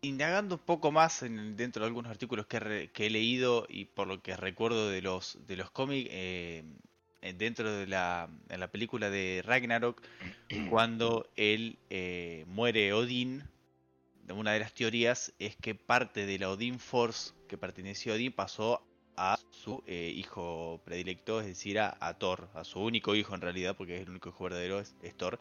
Indagando 0.02 0.56
un 0.56 0.60
poco 0.60 0.92
más 0.92 1.22
en- 1.22 1.56
dentro 1.56 1.80
de 1.82 1.86
algunos 1.88 2.10
artículos 2.10 2.46
que, 2.46 2.58
he 2.58 2.60
re- 2.60 2.90
que 2.92 3.06
he 3.06 3.10
leído 3.10 3.66
y 3.70 3.86
por 3.86 4.06
lo 4.06 4.22
que 4.22 4.36
recuerdo 4.36 4.90
de 4.90 5.00
los, 5.00 5.38
de 5.46 5.56
los 5.56 5.70
cómics, 5.70 6.10
eh, 6.12 6.62
dentro 7.36 7.72
de 7.72 7.86
la, 7.86 8.28
en 8.50 8.60
la 8.60 8.68
película 8.70 9.08
de 9.08 9.42
Ragnarok, 9.44 10.02
cuando 10.64 11.30
él 11.36 11.78
eh, 11.90 12.44
muere 12.48 12.92
Odín, 12.92 13.44
una 14.32 14.52
de 14.52 14.60
las 14.60 14.72
teorías 14.72 15.32
es 15.38 15.56
que 15.56 15.74
parte 15.74 16.26
de 16.26 16.38
la 16.38 16.50
Odin 16.50 16.78
Force 16.78 17.34
que 17.48 17.58
perteneció 17.58 18.12
a 18.12 18.16
Odín 18.16 18.32
pasó 18.32 18.82
a 19.16 19.38
su 19.50 19.82
eh, 19.86 20.12
hijo 20.16 20.80
predilecto, 20.84 21.40
es 21.40 21.46
decir, 21.46 21.78
a, 21.78 22.14
Thor, 22.18 22.48
a 22.54 22.64
su 22.64 22.80
único 22.80 23.14
hijo 23.14 23.34
en 23.34 23.40
realidad, 23.40 23.76
porque 23.76 23.96
es 23.96 24.02
el 24.02 24.10
único 24.10 24.30
hijo 24.30 24.44
verdadero, 24.44 24.80
es, 24.80 24.94
Thor. 25.16 25.38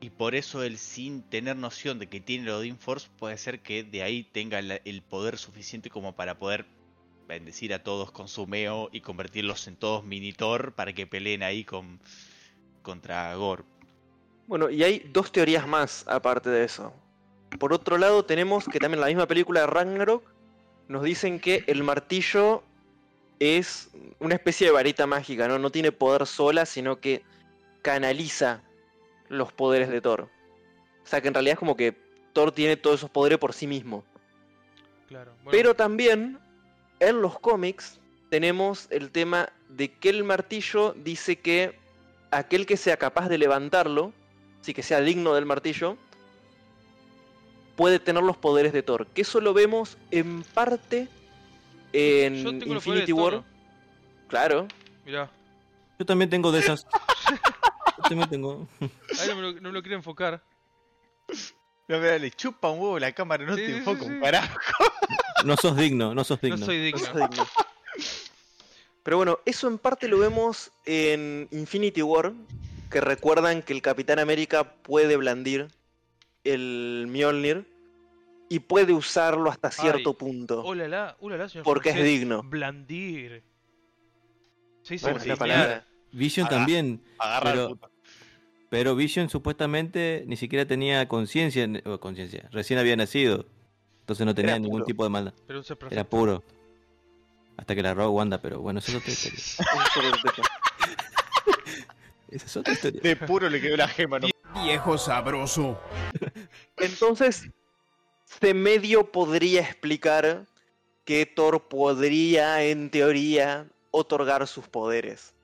Y 0.00 0.10
por 0.10 0.34
eso 0.34 0.62
él, 0.62 0.78
sin 0.78 1.22
tener 1.22 1.56
noción 1.56 1.98
de 1.98 2.06
que 2.08 2.20
tiene 2.20 2.46
la 2.46 2.56
Odin 2.56 2.78
Force, 2.78 3.08
puede 3.18 3.36
ser 3.38 3.60
que 3.60 3.82
de 3.82 4.02
ahí 4.02 4.24
tenga 4.24 4.58
el 4.58 5.02
poder 5.02 5.38
suficiente 5.38 5.90
como 5.90 6.14
para 6.14 6.38
poder 6.38 6.66
bendecir 7.26 7.74
a 7.74 7.82
todos 7.82 8.12
con 8.12 8.28
su 8.28 8.46
meo 8.46 8.88
y 8.92 9.00
convertirlos 9.00 9.66
en 9.66 9.76
todos 9.76 10.04
mini 10.04 10.32
Thor 10.32 10.74
para 10.74 10.92
que 10.92 11.06
peleen 11.06 11.42
ahí 11.42 11.64
con 11.64 12.00
contra 12.82 13.34
Gore. 13.34 13.64
Bueno, 14.46 14.70
y 14.70 14.84
hay 14.84 15.00
dos 15.12 15.32
teorías 15.32 15.66
más 15.66 16.06
aparte 16.06 16.50
de 16.50 16.64
eso. 16.64 16.92
Por 17.58 17.72
otro 17.72 17.98
lado, 17.98 18.24
tenemos 18.24 18.66
que 18.66 18.78
también 18.78 18.98
en 18.98 19.02
la 19.02 19.06
misma 19.06 19.26
película 19.26 19.60
de 19.60 19.66
Ragnarok 19.66 20.22
nos 20.88 21.02
dicen 21.02 21.40
que 21.40 21.64
el 21.66 21.82
martillo 21.82 22.62
es 23.40 23.90
una 24.20 24.34
especie 24.34 24.66
de 24.66 24.72
varita 24.72 25.06
mágica, 25.06 25.48
¿no? 25.48 25.58
No 25.58 25.70
tiene 25.70 25.92
poder 25.92 26.26
sola, 26.26 26.66
sino 26.66 27.00
que 27.00 27.22
canaliza 27.82 28.62
los 29.28 29.52
poderes 29.52 29.88
de 29.88 30.00
Thor. 30.00 30.28
O 31.04 31.06
sea 31.06 31.20
que 31.20 31.28
en 31.28 31.34
realidad 31.34 31.54
es 31.54 31.58
como 31.58 31.76
que 31.76 31.94
Thor 32.32 32.52
tiene 32.52 32.76
todos 32.76 33.00
esos 33.00 33.10
poderes 33.10 33.38
por 33.38 33.52
sí 33.52 33.66
mismo. 33.66 34.04
Claro. 35.08 35.32
bueno, 35.42 35.50
Pero 35.50 35.74
también 35.74 36.38
en 37.00 37.22
los 37.22 37.38
cómics 37.38 38.00
tenemos 38.30 38.88
el 38.90 39.10
tema 39.10 39.50
de 39.68 39.92
que 39.92 40.08
el 40.08 40.24
martillo 40.24 40.94
dice 40.94 41.36
que 41.36 41.78
aquel 42.30 42.66
que 42.66 42.76
sea 42.76 42.96
capaz 42.96 43.28
de 43.28 43.38
levantarlo, 43.38 44.12
sí 44.60 44.74
que 44.74 44.82
sea 44.82 45.00
digno 45.00 45.34
del 45.34 45.46
martillo, 45.46 45.96
puede 47.76 47.98
tener 47.98 48.22
los 48.22 48.36
poderes 48.36 48.72
de 48.72 48.82
Thor. 48.82 49.06
Que 49.08 49.22
eso 49.22 49.40
lo 49.40 49.54
vemos 49.54 49.96
en 50.10 50.42
parte 50.42 51.08
en 51.92 52.42
yo 52.42 52.58
tengo 52.58 52.74
Infinity 52.74 53.12
War. 53.12 53.32
Thor. 53.34 53.44
Claro. 54.28 54.68
Mirá, 55.04 55.30
Yo 55.98 56.04
también 56.06 56.28
tengo 56.30 56.50
de 56.52 56.60
esas. 56.60 56.86
Yo 57.98 58.02
también 58.08 58.28
tengo. 58.28 58.68
ahí 58.80 59.28
no 59.28 59.36
me 59.36 59.42
lo, 59.42 59.52
no 59.54 59.60
me 59.68 59.72
lo 59.72 59.82
quiero 59.82 59.96
enfocar. 59.96 60.42
No, 61.88 61.98
mira, 61.98 62.18
le 62.18 62.30
chupa 62.30 62.68
un 62.70 62.80
huevo 62.80 62.98
la 62.98 63.12
cámara, 63.12 63.44
no 63.46 63.54
Sí, 63.54 63.60
te 63.62 63.66
sí, 63.68 63.72
enfoca 63.78 64.04
sí, 64.04 64.20
carajo. 64.20 64.58
No 65.44 65.56
sos 65.56 65.76
digno, 65.76 66.14
no 66.14 66.24
sos 66.24 66.40
digno. 66.40 66.56
No 66.56 66.66
soy 66.66 66.78
No 66.78 66.84
digno. 66.84 66.98
sos 66.98 67.14
digno. 67.30 67.46
Pero 69.02 69.16
bueno, 69.18 69.38
eso 69.44 69.68
en 69.68 69.78
parte 69.78 70.08
lo 70.08 70.18
vemos 70.18 70.72
en 70.84 71.48
Infinity 71.52 72.02
War, 72.02 72.32
que 72.90 73.00
recuerdan 73.00 73.62
que 73.62 73.72
el 73.72 73.82
Capitán 73.82 74.18
América 74.18 74.64
puede 74.82 75.16
blandir 75.16 75.68
el 76.52 77.06
Mjolnir 77.08 77.66
y 78.48 78.60
puede 78.60 78.92
usarlo 78.92 79.50
hasta 79.50 79.70
cierto 79.70 80.10
Ay, 80.10 80.16
punto. 80.16 80.62
Hola, 80.64 80.86
la, 80.88 81.16
hola, 81.20 81.48
señor 81.48 81.64
Porque 81.64 81.90
es 81.90 82.02
digno. 82.04 82.42
Blandir. 82.42 83.42
Sí, 84.82 84.98
sí, 84.98 85.04
Bueno, 85.04 85.20
sí, 85.20 85.28
la 85.28 85.34
sí. 85.34 85.38
palabra. 85.40 85.86
Vision 86.12 86.48
también. 86.48 87.02
Agarra 87.18 87.50
Pero-. 87.52 87.78
Pero 88.68 88.94
Vision 88.96 89.28
supuestamente 89.28 90.24
ni 90.26 90.36
siquiera 90.36 90.66
tenía 90.66 91.06
conciencia. 91.08 91.66
conciencia. 92.00 92.48
Recién 92.52 92.78
había 92.78 92.96
nacido. 92.96 93.46
Entonces 94.00 94.24
no 94.26 94.34
tenía 94.34 94.52
Era 94.52 94.58
ningún 94.60 94.78
puro. 94.80 94.86
tipo 94.86 95.04
de 95.04 95.10
maldad. 95.10 95.34
Pero 95.46 95.60
eso 95.60 95.74
es 95.74 95.92
Era 95.92 96.04
puro. 96.04 96.42
Hasta 97.56 97.74
que 97.74 97.82
la 97.82 97.94
robó 97.94 98.10
Wanda, 98.10 98.40
pero 98.40 98.60
bueno, 98.60 98.78
esa 98.80 98.92
es 98.92 98.98
otra 98.98 99.10
historia. 99.10 99.38
Eso 99.48 100.00
es 100.02 100.16
otro 100.16 100.32
tema. 100.32 100.48
Esa 102.28 102.46
es 102.46 102.56
otra 102.56 102.72
historia. 102.74 103.00
De 103.02 103.16
puro 103.16 103.48
le 103.48 103.60
quedó 103.60 103.76
la 103.76 103.88
gema, 103.88 104.18
¿no? 104.18 104.28
Viejo 104.62 104.96
sabroso. 104.98 105.76
Entonces, 106.78 107.50
se 108.24 108.54
medio 108.54 109.10
podría 109.12 109.60
explicar 109.60 110.46
que 111.04 111.26
Thor 111.26 111.68
podría, 111.68 112.62
en 112.64 112.90
teoría, 112.90 113.66
otorgar 113.90 114.46
sus 114.46 114.66
poderes. 114.66 115.34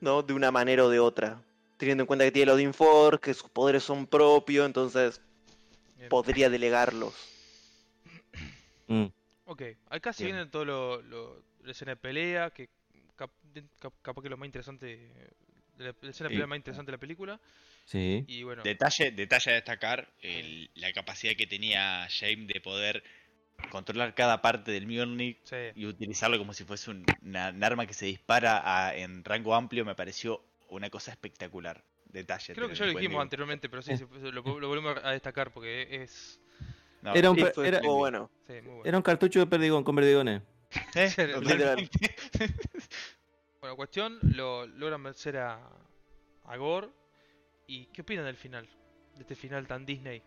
¿No? 0.00 0.22
De 0.22 0.34
una 0.34 0.50
manera 0.50 0.84
o 0.84 0.88
de 0.90 1.00
otra. 1.00 1.40
Teniendo 1.78 2.02
en 2.02 2.06
cuenta 2.06 2.24
que 2.24 2.32
tiene 2.32 2.50
el 2.50 2.56
Odin 2.56 2.74
Force, 2.74 3.20
que 3.20 3.34
sus 3.34 3.48
poderes 3.50 3.82
son 3.82 4.06
propios, 4.06 4.66
entonces 4.66 5.20
Bien. 5.96 6.08
podría 6.08 6.50
delegarlos. 6.50 7.14
Mm. 8.88 9.06
Ok, 9.46 9.62
acá 9.90 10.12
se 10.12 10.24
viene 10.24 10.46
todo 10.46 10.64
lo, 10.64 11.02
lo- 11.02 11.42
la 11.62 11.70
escena 11.72 11.92
de 11.92 11.96
pelea, 11.96 12.50
que 12.50 12.68
cap- 13.16 13.30
capaz 14.02 14.22
que 14.22 14.28
es 14.28 14.30
lo 14.30 14.36
más 14.36 14.46
interesante, 14.46 15.12
la, 15.78 15.94
la 16.00 16.10
escena 16.10 16.30
Sí. 16.30 16.36
más 16.46 16.56
interesante 16.56 16.90
de 16.90 16.96
la 16.96 17.00
película. 17.00 17.40
Sí. 17.84 18.24
Y 18.26 18.42
bueno, 18.42 18.62
Detalle, 18.62 19.12
detalle 19.12 19.50
a 19.52 19.54
destacar 19.54 20.08
el- 20.20 20.70
la 20.74 20.92
capacidad 20.92 21.34
que 21.36 21.46
tenía 21.46 22.08
James 22.10 22.48
de 22.48 22.60
poder 22.60 23.02
controlar 23.70 24.14
cada 24.14 24.42
parte 24.42 24.70
del 24.72 24.86
Mjolnir 24.86 25.38
sí, 25.44 25.56
y 25.74 25.86
utilizarlo 25.86 26.36
como 26.38 26.52
si 26.52 26.64
fuese 26.64 26.90
un, 26.90 27.04
una- 27.22 27.50
un 27.50 27.62
arma 27.64 27.86
que 27.86 27.94
se 27.94 28.06
dispara 28.06 28.60
a- 28.88 28.94
en 28.96 29.24
rango 29.24 29.54
amplio 29.54 29.84
me 29.84 29.94
pareció 29.94 30.42
una 30.68 30.90
cosa 30.90 31.12
espectacular. 31.12 31.82
Detalle. 32.06 32.54
creo 32.54 32.68
que 32.68 32.74
ya 32.74 32.86
lo 32.86 32.92
dijimos 32.92 33.20
anteriormente, 33.20 33.68
pero 33.68 33.82
sí, 33.82 33.96
sí, 33.96 34.04
lo, 34.20 34.30
lo 34.30 34.68
volvemos 34.68 34.96
a 35.04 35.10
destacar 35.10 35.52
porque 35.52 35.86
es... 36.02 36.40
No, 37.02 37.14
Era 37.14 37.30
un 37.30 37.38
era- 37.38 37.76
estuvo 37.76 37.96
bueno. 37.96 38.30
Sí, 38.46 38.54
muy 38.54 38.62
bueno. 38.62 38.82
Era 38.84 38.96
un 38.96 39.02
cartucho 39.02 39.38
de 39.40 39.46
perdigón 39.46 39.84
con 39.84 39.94
perdigones. 39.94 40.42
¿eh? 40.94 41.10
Bueno, 43.66 43.78
cuestión, 43.78 44.18
lo 44.22 44.64
logran 44.64 45.02
vencer 45.02 45.38
a, 45.38 45.58
a 46.44 46.56
Gore. 46.56 46.86
¿Y 47.66 47.86
qué 47.86 48.02
opinan 48.02 48.24
del 48.24 48.36
final? 48.36 48.64
De 49.16 49.22
este 49.22 49.34
final 49.34 49.66
tan 49.66 49.84
Disney, 49.84 50.22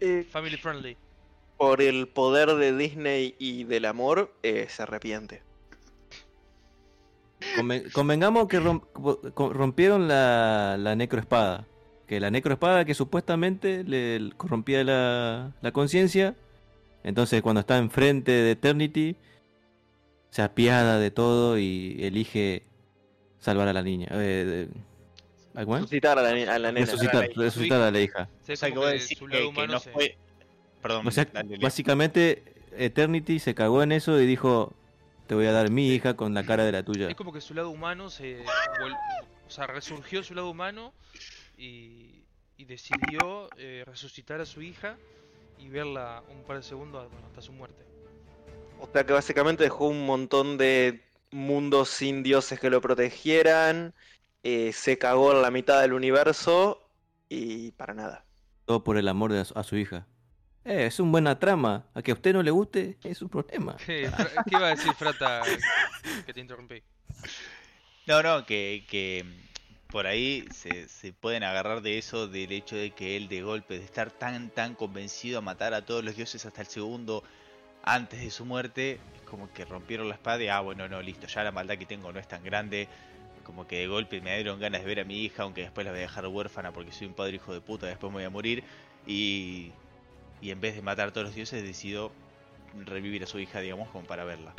Eh, 0.00 0.24
family 0.30 0.56
friendly. 0.56 0.96
por 1.58 1.82
el 1.82 2.08
poder 2.08 2.54
de 2.54 2.74
Disney 2.74 3.34
y 3.38 3.64
del 3.64 3.84
amor, 3.84 4.34
eh, 4.42 4.64
se 4.70 4.82
arrepiente. 4.84 5.42
Conven- 7.58 7.92
convengamos 7.92 8.48
que 8.48 8.58
rompieron 8.58 10.08
la, 10.08 10.78
la 10.78 10.96
necroespada. 10.96 11.66
Que 12.06 12.20
la 12.20 12.30
necroespada 12.30 12.86
que 12.86 12.94
supuestamente 12.94 13.84
le 13.84 14.32
corrompía 14.38 14.82
la, 14.82 15.52
la 15.60 15.72
conciencia. 15.72 16.34
Entonces 17.04 17.42
cuando 17.42 17.60
está 17.60 17.76
enfrente 17.76 18.32
de 18.32 18.52
Eternity, 18.52 19.16
se 20.30 20.42
apiada 20.42 20.98
de 20.98 21.10
todo 21.10 21.58
y 21.58 21.96
elige 22.00 22.62
salvar 23.38 23.68
a 23.68 23.72
la 23.72 23.82
niña. 23.82 24.08
Eh, 24.10 24.68
de-. 25.54 25.64
Resucitar 25.64 26.18
a 26.18 26.22
la, 26.22 26.30
a 26.54 26.58
la 26.58 26.72
nena. 26.72 26.86
Resucitar, 26.86 27.28
Su 27.32 27.40
resucitar 27.40 27.82
a 27.82 27.90
la 27.90 28.00
hija. 28.00 28.28
Se 28.42 28.52
ve 28.52 28.54
O 28.54 28.56
sea, 28.56 28.68
que 28.68 28.74
como 28.74 28.80
voy 28.86 28.88
a 28.90 28.92
que 28.94 28.98
decir 29.00 29.18
su 29.18 29.26
que, 29.26 29.32
lado 29.34 29.42
que 29.44 29.48
humano 29.48 29.72
no 29.74 29.80
se- 29.80 29.90
fue... 29.90 30.16
Perdón, 30.80 31.06
O 31.06 31.10
sea, 31.10 31.24
dale, 31.26 31.58
básicamente 31.58 32.42
Eternity 32.76 33.38
se 33.38 33.54
cagó 33.54 33.82
en 33.82 33.92
eso 33.92 34.18
y 34.20 34.26
dijo, 34.26 34.72
te 35.26 35.34
voy 35.34 35.46
a 35.46 35.52
dar 35.52 35.70
mi 35.70 35.88
hija 35.92 36.14
con 36.16 36.32
la 36.32 36.44
cara 36.46 36.64
de 36.64 36.72
la 36.72 36.82
tuya. 36.82 37.08
Es 37.10 37.16
como 37.16 37.32
que 37.32 37.40
su 37.40 37.52
lado 37.52 37.68
humano 37.70 38.08
se 38.08 38.42
o 39.46 39.50
sea, 39.50 39.66
resurgió 39.66 40.22
su 40.22 40.34
lado 40.34 40.48
humano 40.48 40.94
y, 41.58 42.22
y 42.56 42.64
decidió 42.64 43.50
eh, 43.58 43.84
resucitar 43.86 44.40
a 44.40 44.46
su 44.46 44.62
hija 44.62 44.96
y 45.58 45.68
verla 45.68 46.22
un 46.30 46.44
par 46.44 46.56
de 46.56 46.62
segundos 46.62 47.06
hasta 47.26 47.42
su 47.42 47.52
muerte. 47.52 47.84
O 48.80 48.88
sea 48.92 49.04
que 49.06 49.12
básicamente 49.12 49.64
dejó 49.64 49.86
un 49.88 50.06
montón 50.06 50.58
de 50.58 51.04
mundos 51.30 51.88
sin 51.90 52.22
dioses 52.22 52.58
que 52.60 52.70
lo 52.70 52.80
protegieran. 52.80 53.94
eh, 54.42 54.72
se 54.72 54.98
cagó 54.98 55.32
en 55.32 55.42
la 55.42 55.50
mitad 55.50 55.80
del 55.82 55.92
universo 55.92 56.90
y 57.28 57.72
para 57.72 57.94
nada. 57.94 58.26
Todo 58.64 58.84
por 58.84 58.96
el 58.96 59.06
amor 59.08 59.32
de 59.32 59.40
a 59.40 59.44
su, 59.44 59.58
a 59.58 59.62
su 59.64 59.76
hija. 59.76 60.06
Eh, 60.64 60.86
es 60.86 61.00
una 61.00 61.10
buena 61.12 61.38
trama. 61.38 61.90
A 61.94 62.02
que 62.02 62.10
a 62.12 62.14
usted 62.14 62.32
no 62.32 62.42
le 62.42 62.50
guste, 62.50 62.98
es 63.02 63.18
su 63.18 63.28
problema. 63.28 63.82
¿Qué, 63.84 64.14
qué 64.46 64.54
iba 64.56 64.66
a 64.66 64.70
decir 64.70 64.94
Frata 64.94 65.58
que 66.26 66.32
te 66.34 66.40
interrumpí? 66.40 66.82
No, 68.06 68.22
no, 68.22 68.44
que, 68.46 68.86
que 68.88 69.24
por 69.90 70.06
ahí 70.06 70.48
se, 70.52 70.88
se 70.88 71.12
pueden 71.12 71.42
agarrar 71.44 71.82
de 71.82 71.98
eso, 71.98 72.28
del 72.28 72.52
hecho 72.52 72.76
de 72.76 72.94
que 72.94 73.16
él 73.16 73.28
de 73.28 73.42
golpe, 73.42 73.78
de 73.78 73.84
estar 73.84 74.10
tan, 74.10 74.50
tan 74.50 74.74
convencido 74.74 75.38
a 75.38 75.42
matar 75.42 75.74
a 75.74 75.84
todos 75.86 76.04
los 76.04 76.16
dioses 76.16 76.44
hasta 76.46 76.62
el 76.62 76.66
segundo 76.68 77.24
antes 77.82 78.20
de 78.20 78.30
su 78.30 78.44
muerte, 78.44 78.98
es 79.14 79.22
como 79.22 79.52
que 79.52 79.64
rompieron 79.64 80.08
la 80.08 80.14
espada 80.14 80.42
y, 80.42 80.48
ah, 80.48 80.60
bueno, 80.60 80.88
no, 80.88 81.00
listo, 81.02 81.26
ya 81.26 81.42
la 81.44 81.52
maldad 81.52 81.76
que 81.78 81.86
tengo 81.86 82.12
no 82.12 82.18
es 82.18 82.28
tan 82.28 82.42
grande. 82.44 82.88
Como 83.44 83.66
que 83.66 83.78
de 83.80 83.86
golpe 83.88 84.20
me 84.20 84.34
dieron 84.36 84.60
ganas 84.60 84.82
de 84.82 84.86
ver 84.86 85.00
a 85.00 85.04
mi 85.04 85.24
hija, 85.24 85.42
aunque 85.42 85.62
después 85.62 85.84
la 85.84 85.90
voy 85.92 85.98
a 86.00 86.02
dejar 86.02 86.26
huérfana 86.26 86.72
porque 86.72 86.92
soy 86.92 87.06
un 87.08 87.14
padre 87.14 87.36
hijo 87.36 87.52
de 87.52 87.60
puta, 87.60 87.86
después 87.86 88.10
me 88.12 88.18
voy 88.18 88.24
a 88.24 88.30
morir. 88.30 88.62
Y, 89.06 89.72
y 90.40 90.50
en 90.50 90.60
vez 90.60 90.76
de 90.76 90.82
matar 90.82 91.08
a 91.08 91.12
todos 91.12 91.26
los 91.26 91.34
dioses, 91.34 91.62
decidió 91.62 92.12
revivir 92.86 93.24
a 93.24 93.26
su 93.26 93.38
hija, 93.40 93.60
digamos, 93.60 93.88
como 93.88 94.06
para 94.06 94.24
verla. 94.24 94.54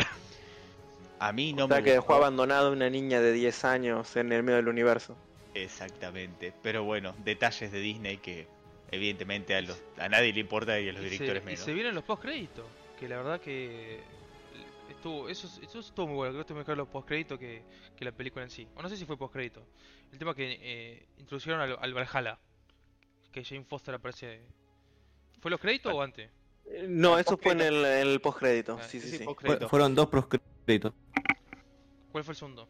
A 1.19 1.31
mí 1.31 1.53
no 1.53 1.65
o 1.65 1.67
sea 1.67 1.77
me 1.77 1.83
que 1.83 1.91
dejó 1.91 2.15
abandonada 2.15 2.69
una 2.71 2.89
niña 2.89 3.21
de 3.21 3.31
10 3.31 3.65
años 3.65 4.15
en 4.15 4.31
el 4.33 4.41
medio 4.43 4.57
del 4.57 4.67
universo. 4.67 5.15
Exactamente. 5.53 6.51
Pero 6.63 6.83
bueno, 6.83 7.13
detalles 7.23 7.71
de 7.71 7.79
Disney 7.79 8.17
que 8.17 8.47
evidentemente 8.89 9.55
a, 9.55 9.61
los, 9.61 9.81
a 9.99 10.09
nadie 10.09 10.33
le 10.33 10.39
importa 10.39 10.79
y 10.79 10.89
a 10.89 10.93
los 10.93 11.01
Y 11.01 11.05
se, 11.05 11.09
directores 11.11 11.43
y 11.43 11.45
menos. 11.45 11.59
se 11.61 11.73
vienen 11.73 11.93
los 11.95 12.03
post 12.03 12.23
créditos, 12.23 12.65
que 13.01 13.09
la 13.09 13.17
verdad 13.17 13.41
que 13.41 13.99
estuvo, 14.89 15.27
eso, 15.27 15.47
eso 15.63 15.79
estuvo 15.79 16.05
muy 16.05 16.15
bueno, 16.17 16.33
creo 16.33 16.37
que 16.37 16.41
estuvo 16.41 16.57
mejor 16.59 16.77
los 16.77 16.87
postcréditos 16.87 17.39
que, 17.39 17.63
que 17.97 18.05
la 18.05 18.11
película 18.11 18.43
en 18.43 18.51
sí. 18.51 18.67
O 18.75 18.81
no 18.83 18.87
sé 18.89 18.95
si 18.95 19.05
fue 19.05 19.17
postcrédito. 19.17 19.65
El 20.11 20.19
tema 20.19 20.35
que 20.35 20.59
eh, 20.61 21.07
introdujeron 21.17 21.59
al, 21.61 21.77
al 21.81 21.93
Valhalla, 21.95 22.37
que 23.31 23.43
Jane 23.43 23.63
Foster 23.65 23.95
aparece. 23.95 24.43
¿Fue 25.41 25.49
los 25.49 25.59
créditos 25.59 25.91
o 25.91 26.01
antes? 26.03 26.29
Eh, 26.67 26.85
No, 26.87 27.17
eso 27.17 27.37
fue 27.37 27.53
en 27.53 27.61
el, 27.61 27.75
en 27.83 28.07
el 28.07 28.21
postcrédito. 28.21 28.77
Ah, 28.79 28.83
Sí, 28.83 28.99
sí, 29.01 29.17
Sí, 29.17 29.23
postcrédito. 29.23 29.67
Fueron 29.67 29.95
dos 29.95 30.07
proscritos. 30.07 30.93
¿Cuál 32.11 32.23
fue 32.23 32.33
el 32.33 32.37
segundo? 32.37 32.69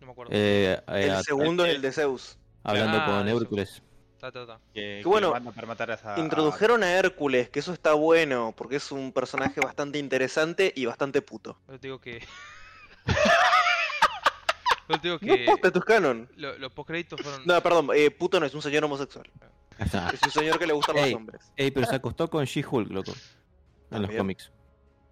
No 0.00 0.06
me 0.06 0.12
acuerdo. 0.12 0.30
Eh, 0.32 0.80
eh, 0.86 1.06
El 1.08 1.24
segundo 1.24 1.64
es 1.64 1.74
el 1.74 1.82
de 1.82 1.90
Zeus. 1.90 2.38
hablando 2.62 2.98
Ah, 2.98 3.06
con 3.18 3.26
eso. 3.28 3.36
Hércules. 3.40 3.82
Ta, 4.22 4.30
ta, 4.30 4.46
ta. 4.46 4.60
Que, 4.72 5.00
Que 5.02 5.08
bueno, 5.08 5.32
para 5.32 5.66
matar 5.66 5.90
a 5.90 5.94
esa- 5.94 6.16
Introdujeron 6.20 6.84
a 6.84 6.92
Hércules, 6.92 7.48
que 7.50 7.58
eso 7.58 7.72
está 7.72 7.94
bueno, 7.94 8.54
porque 8.56 8.76
es 8.76 8.92
un 8.92 9.10
personaje 9.12 9.60
bastante 9.60 9.98
interesante 9.98 10.72
y 10.76 10.86
bastante 10.86 11.22
puto. 11.22 11.58
Yo 11.68 11.78
digo 11.78 12.00
que. 12.00 12.24
Yo 14.88 14.96
digo 14.98 15.18
No 15.20 15.34
que. 15.36 15.44
posta, 15.44 15.66
esto 15.68 15.78
es 15.80 15.84
canon. 15.84 16.28
lo- 16.36 16.56
los 16.58 16.72
postcréditos 16.72 17.20
fueron. 17.20 17.42
No, 17.46 17.60
perdón, 17.62 17.88
eh, 17.94 18.12
puto 18.12 18.38
no 18.38 18.46
es 18.46 18.54
un 18.54 18.62
señor 18.62 18.84
homosexual. 18.84 19.28
Es 19.78 20.22
un 20.22 20.30
señor 20.30 20.56
que 20.58 20.66
le 20.68 20.72
gustan 20.72 20.94
los 20.96 21.04
Ey. 21.06 21.14
hombres. 21.14 21.40
Ey, 21.56 21.72
pero 21.72 21.86
se 21.88 21.96
acostó 21.96 22.30
con 22.30 22.44
She-Hulk, 22.44 22.90
loco. 22.92 23.12
En 23.90 24.02
los 24.02 24.10
cómics. 24.12 24.52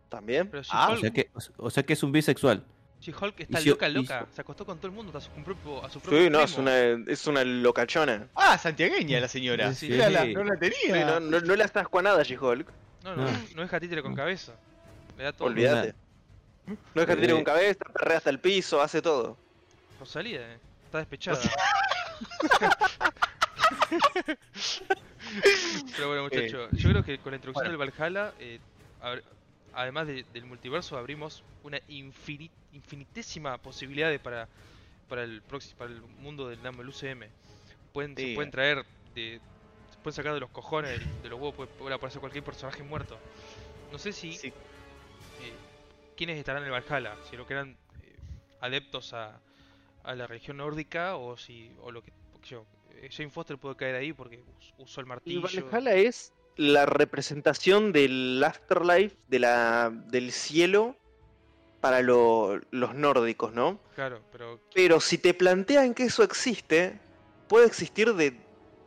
¿También? 0.09 0.49
Pero 0.49 0.63
Ah, 0.71 0.87
O 0.93 0.97
She-Hulk 0.97 1.01
sea 1.01 1.11
que, 1.11 1.31
o 1.57 1.71
sea 1.71 1.83
que 1.83 1.93
es 1.95 2.03
un 2.05 2.13
bisexual. 2.13 2.65
She-Hulk 3.01 3.41
está 3.41 3.61
si- 3.61 3.69
loca, 3.71 3.89
y- 3.89 3.93
loca. 3.95 4.27
Se 4.35 4.41
acostó 4.43 4.67
con 4.67 4.77
todo 4.79 4.89
el 4.89 4.93
mundo, 4.93 5.17
hasta 5.17 5.31
su 5.35 5.43
propio, 5.43 5.83
a 5.85 5.89
su 5.91 6.01
propio 6.01 6.19
Sí, 6.23 6.29
no, 6.31 6.41
es 6.43 6.57
una, 6.59 6.77
es 7.11 7.27
una 7.27 7.43
locachona. 7.45 8.29
Ah, 8.35 8.59
santiagueña 8.59 9.21
la 9.21 9.29
señora. 9.29 9.73
Sí, 9.75 9.89
la- 9.89 10.25
no 10.27 10.45
la 10.45 10.55
Sí, 10.55 10.71
tenía. 10.91 11.07
no, 11.07 11.21
no, 11.21 11.41
no 11.41 11.57
le 11.57 11.65
estás 11.65 11.89
con 11.89 12.05
nada, 12.05 12.23
She-Hulk. 12.23 12.67
No, 13.05 13.17
no, 13.17 13.25
No. 13.25 13.31
no 13.57 13.63
es 13.63 13.71
títere 13.81 14.03
con 14.03 14.15
cabeza. 14.15 14.53
Le 15.17 15.25
da 15.25 15.33
todo. 15.33 15.49
Olvídate. 15.49 15.95
No 16.95 17.03
es 17.03 17.07
que 17.07 17.13
Eh. 17.25 17.31
con 17.31 17.43
cabeza, 17.45 17.85
perrea 17.93 18.19
hasta 18.19 18.31
el 18.31 18.39
piso, 18.39 18.81
hace 18.83 19.01
todo. 19.01 19.37
Rosalía, 19.99 20.41
eh. 20.53 20.59
Está 20.85 20.99
despechada. 20.99 21.41
Pero 25.97 26.09
bueno, 26.09 26.23
muchachos, 26.25 26.69
yo 26.73 26.91
creo 26.91 27.05
que 27.05 27.19
con 27.19 27.33
la 27.33 27.37
introducción 27.37 27.69
del 27.69 27.77
Valhalla, 27.77 28.33
eh, 28.39 28.59
además 29.83 30.07
de- 30.07 30.25
del 30.25 30.45
multiverso, 30.47 30.97
abrimos 30.99 31.45
una 31.63 31.79
infini- 31.89 32.51
infinitésima 32.73 33.59
posibilidad 33.59 34.11
de 34.11 34.19
para, 34.21 34.49
para, 35.09 35.25
el 35.25 35.43
proxi- 35.47 35.75
para 35.77 35.91
el 35.93 36.03
mundo 36.03 36.49
del, 36.49 36.63
del 36.63 36.89
UCM. 36.89 37.31
Pueden, 37.93 38.17
se 38.17 38.35
pueden 38.35 38.51
traer, 38.51 38.85
de, 39.15 39.41
se 39.91 39.99
pueden 40.03 40.15
sacar 40.15 40.35
de 40.35 40.41
los 40.41 40.51
cojones, 40.51 41.01
de 41.23 41.29
los 41.29 41.39
huevos, 41.39 41.55
puede, 41.55 41.69
puede 41.69 41.95
aparecer 41.95 42.21
cualquier 42.21 42.45
personaje 42.45 42.83
muerto. 42.83 43.19
No 43.91 43.99
sé 43.99 44.13
si 44.13 44.33
Sí. 44.33 44.53
eh, 45.41 45.53
quiénes 46.17 46.39
estarán 46.39 46.63
en 46.63 46.73
el 46.73 46.73
Valhalla, 46.73 47.17
si 47.29 47.37
lo 47.37 47.47
que 47.47 47.55
eran 47.55 47.77
eh, 48.03 48.19
adeptos 48.61 49.13
a, 49.13 49.41
a 50.05 50.15
la 50.15 50.27
religión 50.27 50.59
nórdica 50.59 51.17
o 51.17 51.37
si 51.37 51.75
o 51.81 51.91
lo 51.91 52.03
que 52.03 52.13
yo, 52.45 52.65
eh, 52.91 53.09
Jane 53.11 53.31
Foster 53.31 53.59
puede 53.59 53.77
caer 53.77 53.97
ahí 53.97 54.13
porque 54.13 54.43
us- 54.43 54.75
usó 54.79 55.01
el 55.01 55.07
Y 55.07 55.09
martillo. 55.09 55.41
Valhalla 55.71 55.95
es 55.95 56.33
la 56.61 56.85
representación 56.85 57.91
del 57.91 58.43
afterlife, 58.45 59.17
de 59.29 59.39
la, 59.39 59.91
del 60.09 60.31
cielo 60.31 60.95
para 61.81 62.03
lo- 62.03 62.61
los 62.71 62.95
nórdicos, 62.95 63.55
¿no? 63.55 63.81
Claro, 63.95 64.21
pero 64.31 64.61
Pero 64.75 65.01
si 65.01 65.17
te 65.17 65.33
plantean 65.33 65.95
que 65.95 66.03
eso 66.05 66.23
existe, 66.23 67.01
puede 67.49 67.67
existir 67.67 68.13
de 68.15 68.39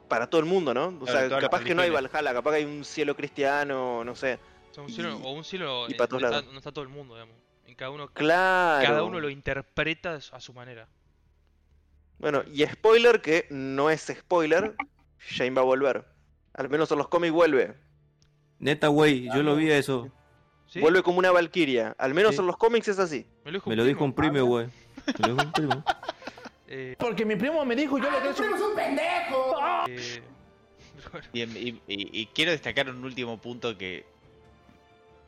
para 0.08 0.30
todo 0.30 0.40
el 0.40 0.46
mundo, 0.46 0.76
¿no? 0.76 0.90
O 0.90 1.06
Claro, 1.06 1.30
sea, 1.30 1.40
capaz 1.40 1.64
que 1.64 1.74
no 1.74 1.82
hay. 1.82 1.90
Valhalla, 1.90 2.34
capaz 2.34 2.52
que 2.52 2.58
hay 2.58 2.66
un 2.66 2.86
cielo 2.86 3.16
cristiano, 3.16 4.04
no 4.04 4.16
sé. 4.16 4.38
o 4.70 4.74
sea, 4.76 4.84
un 4.84 4.90
cielo, 4.90 5.10
y- 5.20 5.26
o 5.26 5.32
un 5.32 5.44
cielo 5.44 5.88
y 5.88 5.94
en- 5.94 5.98
pa' 5.98 6.06
todos 6.08 6.22
donde, 6.22 6.26
está, 6.28 6.32
lados. 6.32 6.46
donde 6.46 6.58
está 6.60 6.72
todo 6.72 6.84
el 6.84 6.90
mundo, 6.90 7.16
digamos. 7.16 7.36
En 7.66 7.74
cada 7.76 7.90
uno, 7.90 8.08
Claro. 8.10 8.86
cada 8.88 9.04
uno 9.04 9.20
lo 9.20 9.30
interpreta 9.32 10.14
a 10.32 10.40
su 10.40 10.54
manera. 10.54 10.88
Bueno, 12.20 12.44
y 12.54 12.64
spoiler 12.68 13.20
que 13.22 13.48
no 13.50 13.90
es 13.90 14.02
spoiler, 14.16 14.76
Jane 15.18 15.50
va 15.52 15.62
a 15.62 15.66
volver. 15.66 16.06
Al 16.54 16.70
menos 16.70 16.92
en 16.92 16.98
los 17.00 17.08
cómics 17.08 17.34
vuelve. 17.34 17.76
Neta, 18.60 18.88
güey, 18.88 19.26
yo 19.34 19.44
lo 19.44 19.56
vi 19.56 19.72
a 19.72 19.78
eso. 19.78 20.10
¿Sí? 20.68 20.80
Vuelve 20.80 21.04
como 21.04 21.20
una 21.20 21.32
valquiria. 21.32 21.96
Al 21.98 22.14
menos 22.14 22.36
Sí. 22.36 22.42
en 22.42 22.48
los 22.48 22.58
cómics 22.58 22.88
es 22.88 23.00
así. 23.00 23.26
Me 23.44 23.52
lo 23.52 23.58
dijo 23.58 23.70
Me 23.70 23.74
un 23.74 23.78
lo 23.78 23.84
dijo 23.86 23.98
primo. 24.00 24.06
un 24.06 24.14
primo, 24.14 24.46
güey. 24.46 24.68
Me 25.06 25.28
lo 25.28 25.34
dijo 25.36 25.46
un 25.48 25.52
primo. 25.52 25.84
Eh, 26.76 26.96
Porque 26.98 27.24
mi 27.24 27.36
primo 27.36 27.64
me 27.66 27.76
dijo, 27.76 28.00
yo 28.00 28.10
le 28.10 28.18
creo 28.18 28.34
su... 28.36 28.44
eh, 28.44 30.24
bueno, 31.12 31.28
Bien, 31.32 31.52
y, 31.56 31.68
y- 31.88 32.22
y 32.22 32.26
quiero 32.34 32.50
destacar 32.50 32.90
un 32.90 33.04
último 33.04 33.38
punto 33.40 33.78
que, 33.78 34.06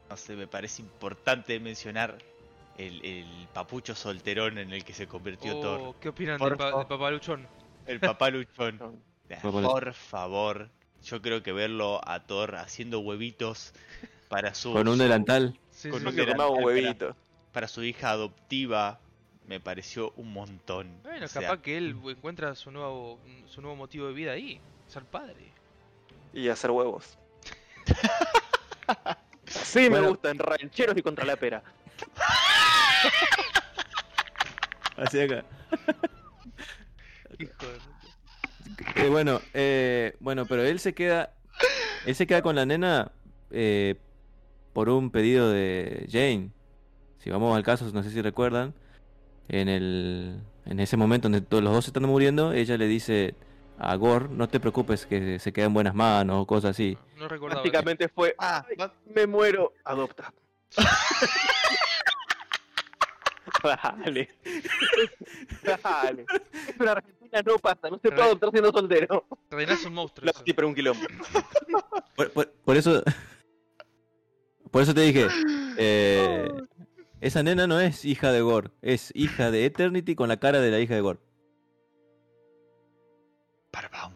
no 0.10 0.18
sé, 0.18 0.36
me 0.36 0.48
parece 0.48 0.82
importante 0.82 1.60
mencionar. 1.60 2.18
El, 2.78 3.06
el 3.06 3.48
papucho 3.54 3.94
solterón 3.96 4.58
en 4.58 4.74
el 4.74 4.84
que 4.84 4.94
se 4.94 5.08
convirtió 5.08 5.58
oh, 5.60 5.62
Thor. 5.62 5.96
¿Qué 6.02 6.10
opinan 6.10 6.40
del 6.40 6.58
pa- 6.58 6.78
de 6.80 6.86
Papaluchón? 6.86 7.48
El 7.86 8.00
papá 8.00 8.30
luchón. 8.32 8.78
No. 8.80 8.94
Papá 9.42 9.62
Por 9.62 9.94
favor, 9.94 10.70
yo 11.06 11.22
creo 11.22 11.44
que 11.44 11.54
verlo 11.54 12.02
a 12.08 12.22
Thor 12.26 12.56
haciendo 12.56 13.00
huevitos 13.00 13.74
para 14.28 14.54
su, 14.54 14.74
Con 14.74 14.88
un 14.88 14.98
su- 14.98 15.04
delantal. 15.04 15.58
Sí, 15.72 15.90
Con 15.90 16.02
sí, 16.02 16.08
un 16.08 16.64
huevito. 16.64 17.16
para 17.52 17.68
su 17.68 17.84
hija 17.84 18.12
adoptiva 18.12 19.00
me 19.48 19.60
pareció 19.60 20.12
un 20.18 20.34
montón. 20.34 21.00
Bueno, 21.04 21.26
O 21.26 21.30
sea, 21.30 21.44
capaz 21.44 21.62
que 21.62 21.78
él 21.78 21.96
encuentra 22.06 22.56
su 22.56 22.72
nuevo, 22.72 23.20
su 23.48 23.62
nuevo 23.62 23.76
motivo 23.76 24.08
de 24.08 24.14
vida 24.14 24.32
ahí, 24.32 24.60
ser 24.88 25.04
padre. 25.06 25.52
Y 26.34 26.50
hacer 26.50 26.72
huevos. 26.72 27.18
Sí, 29.48 29.82
me 29.82 29.90
Bueno. 29.90 30.10
gustan 30.10 30.40
rancheros 30.40 30.98
y 30.98 31.04
contra 31.04 31.24
la 31.24 31.36
pera. 31.36 31.62
Así 34.98 35.22
acá. 35.22 35.46
Hijo 37.38 37.68
de... 37.68 37.80
Eh, 38.96 39.10
bueno, 39.10 39.42
eh, 39.54 40.16
bueno, 40.20 40.46
pero 40.46 40.64
él 40.64 40.80
se 40.80 40.94
queda, 40.94 41.34
él 42.06 42.16
se 42.16 42.26
queda 42.28 42.42
con 42.42 42.56
la 42.56 42.66
nena 42.66 43.12
eh, 43.52 43.96
por 44.74 44.90
un 44.90 45.12
pedido 45.12 45.50
de 45.50 46.08
Jane. 46.12 46.52
Si 47.20 47.30
vamos 47.30 47.56
al 47.56 47.64
caso, 47.64 47.90
no 47.94 48.04
sé 48.04 48.10
si 48.12 48.22
recuerdan, 48.22 48.74
en 49.48 49.70
el, 49.70 50.40
en 50.66 50.80
ese 50.80 50.98
momento 50.98 51.26
donde 51.30 51.42
todos 51.42 51.64
los 51.64 51.74
dos 51.74 51.86
se 51.86 51.90
están 51.90 52.04
muriendo, 52.04 52.52
ella 52.54 52.78
le 52.78 52.88
dice 52.88 53.36
a 53.78 53.96
Gore, 53.96 54.30
no 54.30 54.48
te 54.48 54.60
preocupes 54.60 55.06
que 55.06 55.38
se 55.40 55.52
queda 55.54 55.66
en 55.66 55.74
buenas 55.74 55.94
manos 55.96 56.42
o 56.42 56.46
cosas 56.48 56.72
así. 56.72 56.98
No 57.18 57.28
recordaba. 57.28 57.62
Prácticamente 57.62 58.08
fue, 58.10 58.34
Ah, 58.38 58.66
"Ay, 58.70 58.76
va- 58.78 58.94
me 59.14 59.28
muero, 59.28 59.74
adopta. 59.84 60.34
Dale. 63.64 64.30
Dale. 65.64 66.26
En 66.80 67.15
Argentina 67.26 67.54
no 67.54 67.60
pasa, 67.60 67.90
no 67.90 68.00
se 68.02 68.10
puede 68.12 68.24
adoptar 68.24 68.52
siendo 68.52 68.72
soltero. 68.72 69.26
Renace 69.50 69.88
un 69.88 69.94
monstruo. 69.94 70.30
Eso. 70.30 70.44
sí, 70.46 70.54
pero 70.54 70.68
un 70.68 70.76
quilombo. 70.76 71.04
Por, 72.16 72.32
por- 72.32 72.50
por 72.52 72.78
eso, 72.78 73.04
por 74.72 74.82
eso 74.82 74.94
te 74.94 75.02
dije, 75.02 75.28
eh, 75.78 76.50
esa 77.20 77.44
nena 77.44 77.68
no 77.68 77.80
es 77.82 78.06
hija 78.06 78.32
de 78.32 78.40
Gore, 78.42 78.72
es 78.82 79.12
hija 79.14 79.52
de 79.52 79.66
Eternity 79.66 80.16
con 80.16 80.30
la 80.30 80.38
cara 80.38 80.62
de 80.62 80.72
la 80.72 80.80
hija 80.80 80.96
de 80.96 81.02
Gore. 81.02 81.20
Barbam. 83.74 84.14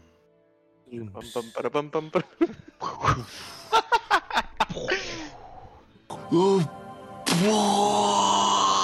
Pam, 1.12 1.24
pam, 1.34 1.52
para, 1.54 1.69
pam, 1.69 1.91
pam, 1.91 2.10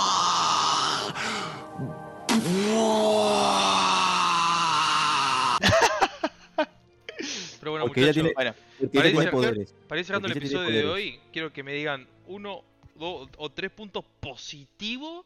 Pero 7.65 7.71
bueno, 7.71 7.87
Porque 7.87 8.01
muchachos, 8.01 8.21
tiene- 8.21 8.33
Bueno, 8.35 8.53
Porque 8.77 9.11
tiene 9.11 9.31
poderes. 9.31 9.75
para 9.87 9.99
ir 9.99 10.05
cerrando 10.05 10.27
el 10.27 10.33
porque 10.33 10.45
episodio 10.45 10.69
de 10.69 10.85
hoy, 10.85 11.19
quiero 11.33 11.51
que 11.51 11.63
me 11.63 11.73
digan 11.73 12.07
uno, 12.27 12.63
dos 12.93 13.27
o 13.37 13.51
tres 13.51 13.71
puntos 13.71 14.05
positivos 14.19 15.25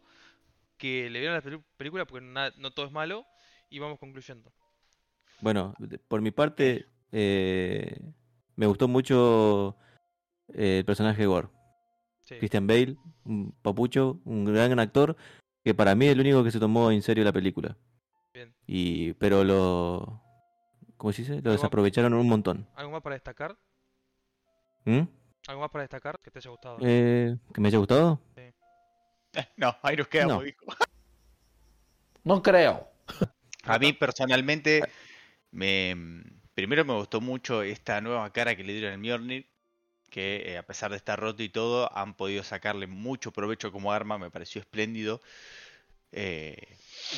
que 0.78 1.10
le 1.10 1.20
vieron 1.20 1.36
a 1.36 1.42
la 1.42 1.62
película, 1.76 2.06
porque 2.06 2.26
no 2.26 2.72
todo 2.72 2.86
es 2.86 2.94
malo, 2.94 3.26
y 3.70 3.80
vamos 3.80 4.00
concluyendo. 4.00 4.54
Bueno, 5.42 5.76
por 6.08 6.22
mi 6.22 6.32
parte, 6.32 6.86
eh, 7.12 8.00
me 8.56 8.68
gustó 8.68 8.88
mucho 8.88 9.76
eh, 10.54 10.78
el 10.78 10.86
personaje 10.86 11.24
de 11.24 11.28
Gore. 11.28 11.50
Sí. 12.22 12.36
Christian 12.38 12.68
Bale, 12.68 12.96
un 13.26 13.52
papucho, 13.62 14.22
un 14.24 14.46
gran 14.46 14.80
actor, 14.80 15.18
que 15.62 15.74
para 15.74 15.94
mí 15.94 16.06
es 16.06 16.14
el 16.14 16.22
único 16.22 16.42
que 16.46 16.52
se 16.52 16.60
tomó 16.62 16.90
en 16.90 17.02
serio 17.02 17.26
la 17.26 17.34
película. 17.34 17.76
Bien. 18.34 18.56
Y, 18.66 19.12
pero 19.16 19.44
lo, 19.44 20.22
¿cómo 21.00 21.12
se 21.14 21.24
dice? 21.24 21.42
Lo 21.42 21.52
desaprovecharon 21.54 22.14
un 22.14 22.28
montón. 22.30 22.68
¿Algo 22.76 22.92
más 22.92 23.02
para 23.02 23.16
destacar? 23.16 23.58
¿Mm? 24.86 25.02
¿Algo 25.48 25.62
más 25.62 25.72
para 25.72 25.82
destacar 25.84 26.20
que 26.20 26.30
te 26.30 26.38
haya 26.38 26.50
gustado? 26.52 26.78
Eh, 26.82 27.36
¿Que 27.52 27.62
me 27.62 27.70
haya 27.70 27.80
gustado? 27.80 28.22
no, 29.58 29.76
ahí 29.82 29.96
nos 29.96 30.08
quedamos, 30.08 30.38
No. 30.38 30.44
dijo. 30.44 30.66
No 32.26 32.44
creo. 32.44 32.86
A 33.64 33.80
mí 33.80 33.94
personalmente, 33.94 34.84
me 35.52 35.96
primero 36.54 36.84
me 36.84 36.94
gustó 36.94 37.22
mucho 37.22 37.64
esta 37.64 38.02
nueva 38.02 38.30
cara 38.34 38.56
que 38.58 38.64
le 38.64 38.74
dieron 38.74 38.92
al 38.94 39.00
Mjolnir. 39.00 39.50
que 40.10 40.44
eh, 40.52 40.58
a 40.58 40.64
pesar 40.64 40.92
de 40.92 40.98
estar 40.98 41.18
roto 41.20 41.42
y 41.44 41.50
todo, 41.50 41.90
han 41.98 42.16
podido 42.16 42.44
sacarle 42.44 42.88
mucho 42.88 43.32
provecho 43.32 43.72
como 43.72 43.94
arma, 43.94 44.18
me 44.18 44.30
pareció 44.30 44.60
espléndido. 44.60 45.22
Eh, 46.12 46.58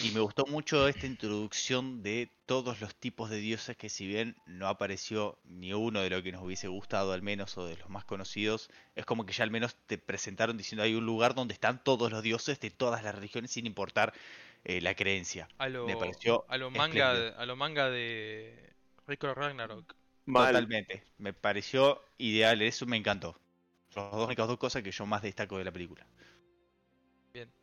y 0.03 0.11
me 0.11 0.19
gustó 0.19 0.45
mucho 0.45 0.87
esta 0.87 1.05
introducción 1.05 2.01
de 2.03 2.29
todos 2.45 2.81
los 2.81 2.95
tipos 2.95 3.29
de 3.29 3.37
dioses 3.37 3.77
que 3.77 3.89
si 3.89 4.07
bien 4.07 4.35
no 4.45 4.67
apareció 4.67 5.37
ni 5.45 5.73
uno 5.73 6.01
de 6.01 6.09
lo 6.09 6.21
que 6.23 6.31
nos 6.31 6.43
hubiese 6.43 6.67
gustado 6.67 7.13
al 7.13 7.21
menos 7.21 7.57
o 7.57 7.65
de 7.65 7.77
los 7.77 7.89
más 7.89 8.05
conocidos, 8.05 8.69
es 8.95 9.05
como 9.05 9.25
que 9.25 9.33
ya 9.33 9.43
al 9.43 9.51
menos 9.51 9.75
te 9.87 9.97
presentaron 9.97 10.57
diciendo 10.57 10.83
hay 10.83 10.95
un 10.95 11.05
lugar 11.05 11.35
donde 11.35 11.53
están 11.53 11.83
todos 11.83 12.11
los 12.11 12.23
dioses 12.23 12.59
de 12.59 12.71
todas 12.71 13.03
las 13.03 13.15
religiones 13.15 13.51
sin 13.51 13.65
importar 13.65 14.13
eh, 14.63 14.81
la 14.81 14.95
creencia. 14.95 15.47
A 15.57 15.69
lo, 15.69 15.85
Me 15.85 15.97
pareció 15.97 16.45
a 16.47 16.57
lo 16.57 16.71
manga, 16.71 17.11
espléndido. 17.13 17.39
a 17.39 17.45
lo 17.45 17.55
manga 17.55 17.89
de 17.89 18.73
Rico 19.07 19.33
Ragnarok. 19.33 19.95
Mal. 20.25 20.47
Totalmente. 20.53 21.03
Me 21.17 21.33
pareció 21.33 22.01
ideal, 22.17 22.61
eso 22.61 22.85
me 22.85 22.97
encantó. 22.97 23.39
Son 23.89 24.03
las 24.03 24.11
dos 24.13 24.27
únicas 24.27 24.47
dos 24.47 24.57
cosas 24.57 24.83
que 24.83 24.91
yo 24.91 25.05
más 25.05 25.21
destaco 25.21 25.57
de 25.57 25.65
la 25.65 25.71
película. 25.71 26.05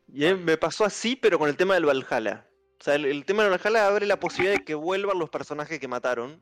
Y 0.07 0.25
eh, 0.25 0.35
me 0.35 0.57
pasó 0.57 0.85
así, 0.85 1.15
pero 1.15 1.37
con 1.37 1.49
el 1.49 1.57
tema 1.57 1.75
del 1.75 1.85
Valhalla. 1.85 2.47
O 2.79 2.83
sea, 2.83 2.95
el, 2.95 3.05
el 3.05 3.25
tema 3.25 3.43
del 3.43 3.51
Valhalla 3.51 3.87
abre 3.87 4.05
la 4.05 4.19
posibilidad 4.19 4.57
de 4.57 4.65
que 4.65 4.75
vuelvan 4.75 5.19
los 5.19 5.29
personajes 5.29 5.79
que 5.79 5.87
mataron. 5.87 6.41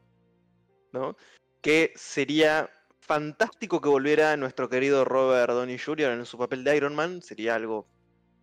¿No? 0.93 1.17
Que 1.61 1.91
sería 1.95 2.69
fantástico 2.99 3.81
que 3.81 3.89
volviera 3.89 4.35
nuestro 4.37 4.69
querido 4.69 5.05
Robert 5.05 5.51
Downey 5.51 5.77
Jr. 5.77 6.11
en 6.11 6.25
su 6.25 6.37
papel 6.37 6.63
de 6.63 6.77
Iron 6.77 6.95
Man. 6.95 7.21
Sería 7.21 7.55
algo 7.55 7.87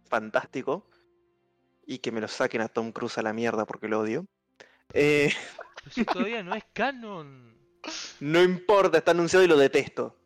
fantástico. 0.09 0.89
Y 1.87 1.99
que 1.99 2.13
me 2.13 2.21
lo 2.21 2.29
saquen 2.29 2.61
a 2.61 2.69
Tom 2.69 2.93
Cruise 2.93 3.19
a 3.19 3.23
la 3.23 3.33
mierda 3.33 3.67
porque 3.67 3.89
lo 3.89 4.01
odio. 4.01 4.27
Eh, 4.93 5.33
Pero 5.95 6.13
todavía 6.13 6.43
no 6.43 6.55
es 6.55 6.65
canon. 6.73 7.59
no 8.21 8.43
importa, 8.43 8.99
está 8.99 9.11
anunciado 9.11 9.45
y 9.45 9.49
lo 9.49 9.57
detesto. 9.57 10.17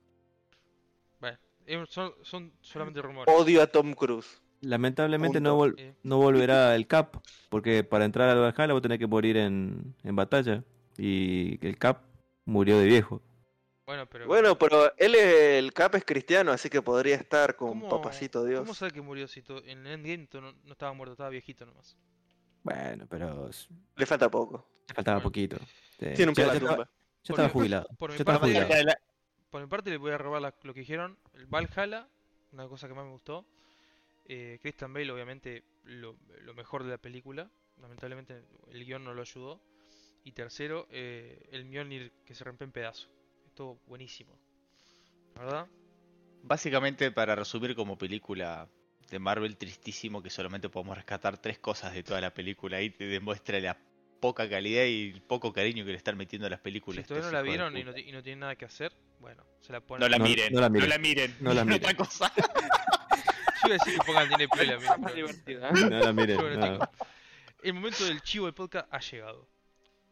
Bueno, 1.21 1.87
son, 1.87 2.14
son 2.23 2.53
solamente 2.61 3.03
rumores. 3.03 3.33
Odio 3.35 3.62
a 3.62 3.66
Tom 3.66 3.92
Cruise. 3.94 4.40
Lamentablemente 4.61 5.40
no, 5.40 5.57
vol- 5.59 5.75
Eh, 5.79 5.94
no 6.03 6.18
volverá 6.18 6.75
el 6.75 6.87
Cap, 6.87 7.16
porque 7.49 7.85
para 7.85 8.05
entrar 8.05 8.29
al 8.29 8.40
Valhalla 8.40 8.73
vos 8.73 8.83
tenés 8.83 8.99
que 8.99 9.07
morir 9.07 9.37
en, 9.37 9.94
en 10.03 10.16
batalla. 10.16 10.64
Y 10.97 11.64
el 11.66 11.79
Cap 11.79 12.03
murió 12.44 12.79
de 12.79 12.87
viejo. 12.87 13.23
bueno, 13.87 14.07
pero. 14.07 14.27
Bueno, 14.27 14.59
pero 14.59 14.92
él 14.99 15.14
es- 15.14 15.59
el 15.64 15.73
Cap 15.73 15.94
es 15.94 16.05
cristiano, 16.05 16.51
así 16.53 16.68
que 16.68 16.83
podría 16.83 17.14
estar 17.16 17.55
con 17.57 17.68
¿cómo- 17.68 17.88
Papacito 17.88 18.44
Dios. 18.44 18.61
¿Cómo 18.61 18.75
sabe 18.75 18.90
que 18.92 19.01
murió 19.01 19.29
si 19.29 19.42
en 19.64 19.87
Endgame 19.87 20.27
to- 20.27 20.40
no, 20.40 20.53
no 20.64 20.73
estaba 20.73 20.92
muerto, 20.92 21.12
estaba 21.12 21.31
viejito 21.31 21.64
nomás? 21.64 21.97
Bueno, 22.64 23.07
pero 23.09 23.49
Le 23.97 24.07
falta 24.07 24.29
poco. 24.29 24.68
le 24.88 24.94
faltaba 24.94 25.16
Bueno. 25.18 25.29
poquito. 25.29 25.57
Sí, 25.99 26.07
Tiene 26.16 26.33
un 26.33 26.38
en 26.40 26.47
la 26.47 26.53
ya 26.53 26.53
estaba, 26.55 26.59
tumba. 26.59 26.90
ya 27.23 27.33
estaba 27.33 27.37
Por 27.37 27.44
mi- 27.44 27.53
jubilado. 27.53 27.88
por 27.99 28.11
mi 28.11 28.16
estaba 28.16 28.40
parte- 28.40 28.55
jubilado. 28.61 28.94
Por 29.51 29.61
mi 29.62 29.66
parte, 29.68 29.90
le 29.90 29.97
voy 29.97 30.11
a 30.12 30.18
robar 30.18 30.42
la- 30.42 30.55
lo 30.62 30.75
que 30.75 30.81
dijeron. 30.81 31.16
El 31.33 31.47
Valhalla, 31.47 32.07
una 32.53 32.66
cosa 32.68 32.88
que 32.88 32.94
más 32.94 33.05
me 33.07 33.12
gustó. 33.12 33.47
Eh, 34.29 34.59
Christian 34.61 34.93
Bale, 34.93 35.11
obviamente, 35.11 35.64
lo, 35.85 36.17
lo 36.43 36.55
mejor 36.55 36.85
de 36.85 36.91
la 36.91 36.99
película. 36.99 37.51
Lamentablemente, 37.81 38.43
el 38.71 38.85
guion 38.85 39.03
no 39.05 39.14
lo 39.14 39.23
ayudó. 39.23 39.61
Y 40.25 40.33
tercero, 40.33 40.87
eh, 40.91 41.49
el 41.53 41.64
Mjolnir 41.64 42.12
que 42.27 42.35
se 42.35 42.45
rompe 42.45 42.64
en 42.64 42.73
pedazos. 42.73 43.09
Estuvo 43.47 43.81
buenísimo. 43.87 44.38
¿La 45.37 45.45
¿Verdad? 45.45 45.67
Básicamente, 46.43 47.11
para 47.11 47.35
resumir 47.35 47.75
como 47.75 47.97
película 47.97 48.69
de 49.11 49.19
Marvel, 49.19 49.57
tristísimo 49.57 50.23
que 50.23 50.29
solamente 50.31 50.69
podemos 50.69 50.97
rescatar 50.97 51.38
tres 51.38 51.59
cosas 51.59 51.95
de 51.95 52.03
toda 52.03 52.21
la 52.21 52.35
película 52.35 52.83
y 52.83 52.91
te 52.91 53.07
demuestra 53.07 53.59
la 53.61 53.77
poca 54.21 54.49
calidad 54.49 54.85
y 54.85 55.11
el 55.12 55.23
poco 55.23 55.53
cariño 55.53 55.85
que 55.85 55.93
le 55.93 55.97
están 55.97 56.17
metiendo 56.19 56.47
a 56.47 56.51
las 56.51 56.61
películas. 56.61 57.05
Si 57.07 57.09
todavía 57.09 57.31
no 57.31 57.33
la 57.37 57.43
vieron 57.43 57.77
y 57.77 57.85
no, 57.85 57.97
y 57.97 58.12
no 58.12 58.23
tienen 58.23 58.41
nada 58.41 58.57
que 58.57 58.67
hacer, 58.67 58.93
bueno, 59.21 59.45
se 59.61 59.73
la 59.73 59.81
ponen. 59.81 60.01
No 60.01 60.09
la 60.09 60.19
No- 60.19 60.25
miren, 60.25 60.53
no 60.53 60.61
la 60.61 60.69
miren. 60.69 61.01
miren, 61.01 61.37
No 61.41 61.55
la 61.55 61.64
miren. 61.64 61.81
otra 61.81 61.95
cosa. 61.97 62.31
Iba 63.69 63.77
a 63.77 63.85
decir 63.85 63.99
que 64.01 64.07
pongan 64.07 64.29
Disney 64.29 64.47
Play, 64.49 64.71
amigo, 64.71 64.99
Más 64.99 65.13
pero- 65.13 65.15
divertida. 65.29 65.71
No 65.73 65.89
la 66.01 66.13
miren, 66.13 66.37
Bueno, 66.39 66.57
no. 66.57 66.73
chicos, 66.73 66.89
el 67.63 67.75
momento 67.75 68.05
del 68.05 68.21
chivo 68.23 68.47
del 68.47 68.55
podcast 68.55 68.87
ha 68.93 69.01
llegado. 69.01 69.49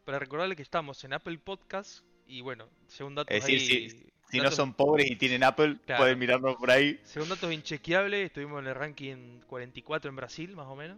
Para 0.05 0.19
recordarle 0.19 0.55
que 0.55 0.61
estamos 0.61 1.03
en 1.03 1.13
Apple 1.13 1.37
Podcast 1.39 2.03
y 2.27 2.41
bueno, 2.41 2.69
según 2.87 3.15
datos 3.15 3.35
Es 3.35 3.43
decir, 3.45 3.59
ahí- 3.59 3.89
si- 3.89 4.07
Si 4.29 4.37
no 4.37 4.43
datos- 4.43 4.57
son 4.57 4.73
pobres 4.73 5.09
y 5.09 5.15
tienen 5.15 5.43
Apple, 5.43 5.77
Claro. 5.85 6.01
pueden 6.03 6.19
mirarnos 6.19 6.55
por 6.57 6.69
ahí. 6.69 6.99
Según 7.03 7.29
datos 7.29 7.51
inchequeables, 7.51 8.25
estuvimos 8.27 8.59
en 8.61 8.67
el 8.67 8.75
ranking 8.75 9.39
44 9.47 10.09
en 10.09 10.15
Brasil, 10.17 10.53
más 10.55 10.67
o 10.67 10.75
menos. 10.75 10.97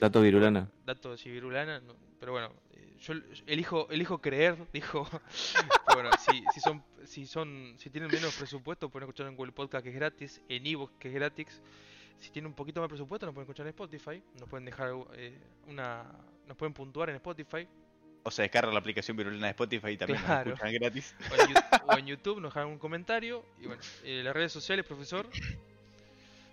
Dato 0.00 0.20
virulana. 0.22 0.70
Datos 0.84 1.22
de 1.22 1.30
virulana, 1.30 1.80
no- 1.80 1.94
pero 2.18 2.32
bueno, 2.32 2.52
eh, 2.72 2.96
yo 3.00 3.14
elijo, 3.46 3.88
elijo 3.90 4.20
creer, 4.22 4.56
dijo. 4.72 5.06
bueno, 5.94 6.10
si, 6.18 6.42
si 6.54 6.60
son, 6.60 6.82
si 7.04 7.26
son, 7.26 7.74
si 7.78 7.90
tienen 7.90 8.10
menos 8.10 8.34
presupuesto, 8.36 8.88
pueden 8.88 9.06
escuchar 9.08 9.26
en 9.28 9.36
Google 9.36 9.52
Podcast 9.52 9.82
que 9.84 9.90
es 9.90 9.94
gratis, 9.94 10.40
en 10.48 10.66
Evox 10.66 10.94
que 10.98 11.08
es 11.08 11.14
gratis. 11.14 11.60
Si 12.20 12.30
tienen 12.30 12.48
un 12.48 12.54
poquito 12.54 12.80
más 12.80 12.86
de 12.88 12.90
presupuesto, 12.94 13.26
nos 13.26 13.34
pueden 13.34 13.44
escuchar 13.46 13.66
en 13.66 13.70
Spotify, 13.70 14.22
nos 14.38 14.48
pueden 14.48 14.64
dejar 14.64 14.92
eh, 15.14 15.36
una, 15.68 16.04
nos 16.46 16.56
pueden 16.56 16.72
puntuar 16.72 17.10
en 17.10 17.16
Spotify 17.16 17.66
O 18.24 18.30
sea, 18.30 18.44
descarga 18.44 18.72
la 18.72 18.78
aplicación 18.78 19.16
virulana 19.16 19.46
de 19.46 19.50
Spotify 19.50 19.88
y 19.90 19.96
también 19.96 20.20
Claro. 20.22 20.50
nos 20.50 20.58
escuchan 20.60 20.74
gratis. 20.80 21.14
o 21.30 21.34
en, 21.42 21.48
Yu- 21.48 21.80
o 21.86 21.98
en 21.98 22.06
YouTube, 22.06 22.40
nos 22.40 22.54
dejan 22.54 22.68
un 22.68 22.78
comentario 22.78 23.44
y 23.60 23.66
bueno, 23.66 23.82
eh, 24.04 24.22
las 24.24 24.34
redes 24.34 24.52
sociales, 24.52 24.84
profesor. 24.86 25.26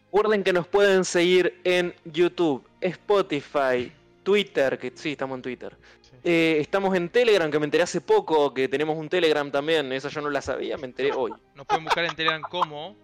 Recuerden 0.06 0.44
que 0.44 0.54
nos 0.54 0.68
pueden 0.68 1.06
seguir 1.06 1.60
en 1.64 1.94
YouTube, 2.06 2.68
Spotify, 2.82 3.92
Twitter, 4.24 4.80
que 4.80 4.92
sí, 4.96 5.12
estamos 5.12 5.36
en 5.38 5.42
Twitter. 5.44 5.78
Sí. 6.02 6.10
Eh, 6.24 6.58
estamos 6.60 6.96
en 6.96 7.10
Telegram, 7.10 7.52
que 7.52 7.60
me 7.60 7.66
enteré 7.66 7.84
hace 7.84 8.02
poco 8.02 8.52
que 8.54 8.68
tenemos 8.68 8.98
un 8.98 9.08
Telegram 9.08 9.52
también. 9.52 9.92
Esa 9.94 10.10
yo 10.10 10.22
no 10.22 10.32
la 10.32 10.42
sabía, 10.42 10.78
me 10.78 10.86
enteré 10.88 11.12
hoy. 11.12 11.32
Nos 11.54 11.68
pueden 11.68 11.84
buscar 11.84 12.06
en 12.06 12.16
Telegram 12.16 12.42
como 12.42 12.96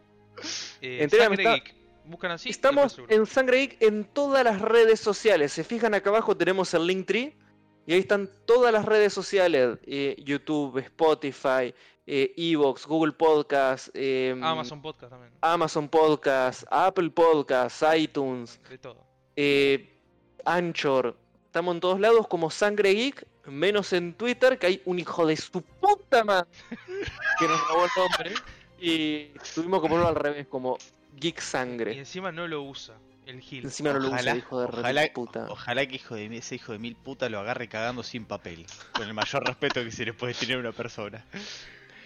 eh, 0.82 1.00
En 1.04 1.10
Telegram 1.12 1.36
Sangre 1.36 1.44
está- 1.44 1.54
Geek. 1.63 1.75
Buscan 2.08 2.32
así. 2.32 2.50
Estamos 2.50 3.00
en 3.10 3.26
Sangre 3.26 3.58
Geek 3.60 3.82
en 3.82 4.06
todas 4.06 4.44
las 4.44 4.62
redes 4.62 5.00
sociales. 5.00 5.52
Se 5.54 5.63
fijan 5.63 5.94
acá 5.94 6.10
abajo 6.10 6.36
tenemos 6.38 6.74
el 6.74 6.86
Linktree. 6.88 7.36
Y 7.88 7.94
ahí 7.94 8.00
están 8.00 8.30
todas 8.46 8.74
las 8.74 8.86
redes 8.86 9.13
sociales. 9.13 9.78
eh, 9.86 10.15
YouTube, 10.24 10.78
Spotify, 10.80 11.74
eh, 12.08 12.34
Evox, 12.36 12.86
Google 12.88 13.12
Podcast, 13.13 13.89
eh, 13.94 14.36
Amazon 14.41 14.82
Podcast 14.82 15.12
también. 15.12 15.32
Amazon 15.41 15.88
Podcast, 15.89 16.63
Apple 16.72 17.10
Podcast, 17.12 17.84
iTunes, 17.96 18.60
De 18.70 18.78
todo. 18.78 18.98
eh, 19.36 19.91
Anchor. 20.46 21.15
Estamos 21.46 21.76
en 21.76 21.80
todos 21.82 22.00
lados 22.00 22.28
como 22.28 22.50
Sangre 22.52 22.94
Geek. 22.94 23.26
Menos 23.46 23.94
en 23.94 24.15
Twitter, 24.15 24.58
que 24.58 24.65
hay 24.65 24.82
un 24.86 24.98
hijo 24.98 25.26
de 25.28 25.38
su 25.38 25.62
puta 25.62 26.24
madre 26.24 26.50
que 27.39 27.48
nos 27.48 27.68
robó 27.68 27.84
el 27.86 27.91
nombre. 27.96 28.32
Y 28.80 29.28
tuvimos 29.54 29.82
que 29.82 29.88
ponerlo 29.88 30.08
al 30.08 30.15
revés, 30.15 30.48
como 30.48 30.78
Geek 31.15 31.38
Y 31.39 31.41
Sangre. 31.41 31.97
encima 31.97 32.32
no 32.32 32.47
lo 32.47 32.62
usa 32.63 32.95
el 33.25 33.41
Gil. 33.41 33.63
Encima 33.65 33.91
no 33.93 33.99
lo 33.99 34.08
usa, 34.08 34.15
Ojalá- 34.17 34.36
hijo 34.38 34.60
de 34.62 34.65
ojalá- 34.67 35.13
puta. 35.13 35.45
Ojalá 35.49 35.86
que 35.88 35.95
hijo 35.95 36.15
de 36.15 36.38
ese 36.38 36.56
hijo 36.56 36.71
de 36.73 36.80
mil 36.80 36.95
puta 36.95 37.28
lo 37.30 37.39
agarre 37.39 37.67
cagando 37.67 38.04
sin 38.04 38.25
papel. 38.25 38.65
Con 38.93 39.08
el 39.08 39.13
mayor 39.15 39.43
respeto 39.47 39.84
que 39.84 39.91
se 39.91 40.06
le 40.06 40.13
puede 40.13 40.34
tener 40.36 40.58
a 40.58 40.60
una 40.60 40.71
persona. 40.71 41.25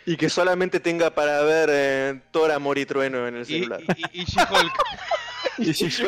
Y 0.05 0.15
que 0.15 0.29
solamente 0.29 0.79
tenga 0.79 1.09
para 1.13 1.41
ver 1.41 1.69
eh, 1.71 2.21
Thor, 2.31 2.51
Amor 2.51 2.77
y 2.77 2.85
Trueno 2.85 3.27
en 3.27 3.35
el 3.35 3.41
Y, 3.41 3.45
celular. 3.45 3.81
y, 4.13 4.21
y 4.21 4.25
She-Hulk. 4.25 4.73
Y 5.57 5.73
yo- 5.73 6.07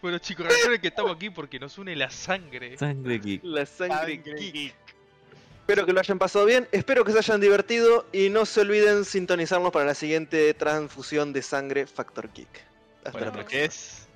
bueno 0.00 0.18
chicos, 0.18 0.46
recuerden 0.46 0.80
que 0.80 0.88
estamos 0.88 1.14
aquí 1.14 1.30
porque 1.30 1.58
nos 1.58 1.78
une 1.78 1.94
la 1.96 2.10
sangre. 2.10 2.76
Sangre 2.76 3.18
geek. 3.18 3.40
La 3.44 3.64
sangre 3.64 3.96
Sangre 4.16 4.36
geek. 4.36 4.52
geek. 4.52 4.74
Espero 5.72 5.86
que 5.86 5.94
lo 5.94 6.00
hayan 6.00 6.18
pasado 6.18 6.44
bien, 6.44 6.68
espero 6.70 7.02
que 7.02 7.12
se 7.12 7.18
hayan 7.18 7.40
divertido 7.40 8.04
y 8.12 8.28
no 8.28 8.44
se 8.44 8.60
olviden 8.60 9.06
sintonizarnos 9.06 9.72
para 9.72 9.86
la 9.86 9.94
siguiente 9.94 10.52
transfusión 10.52 11.32
de 11.32 11.40
sangre 11.40 11.86
Factor 11.86 12.30
Geek. 12.30 12.62
Hasta 12.98 13.18
la 13.20 13.30
Buenas 13.30 13.32
próxima. 13.32 13.62
noches. 13.62 14.06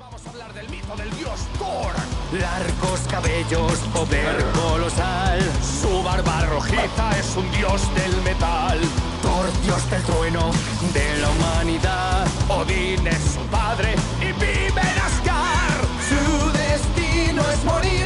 Vamos 0.00 0.26
a 0.26 0.30
hablar 0.30 0.52
del 0.54 0.68
mito 0.68 0.96
del 0.96 1.10
dios 1.16 1.46
Thor. 1.60 1.92
Largos 2.40 3.00
cabellos, 3.08 3.78
poder 3.94 4.44
colosal. 4.52 5.40
Su 5.62 6.02
barba 6.02 6.46
rojiza 6.46 7.16
es 7.16 7.36
un 7.36 7.48
dios 7.52 7.82
del 7.94 8.20
metal. 8.22 8.80
Thor, 9.22 9.46
dios 9.62 9.90
del 9.92 10.02
trueno, 10.02 10.50
de 10.92 11.18
la 11.18 11.30
humanidad. 11.30 12.26
Odín 12.48 13.06
es 13.06 13.22
su 13.34 13.46
padre 13.46 13.94
y 14.20 14.32
vive 14.32 14.80
en 14.80 14.98
Asgard. 14.98 15.84
Su 16.08 16.50
destino 16.58 17.48
es 17.48 17.64
morir 17.64 18.03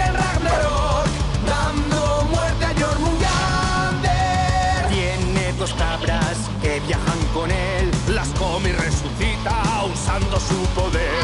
cabras 5.74 6.36
que 6.62 6.80
viajan 6.86 7.18
con 7.34 7.50
él. 7.50 7.90
Las 8.08 8.28
come 8.38 8.70
y 8.70 8.72
resucita 8.72 9.84
usando 9.92 10.38
su 10.40 10.60
poder. 10.74 11.22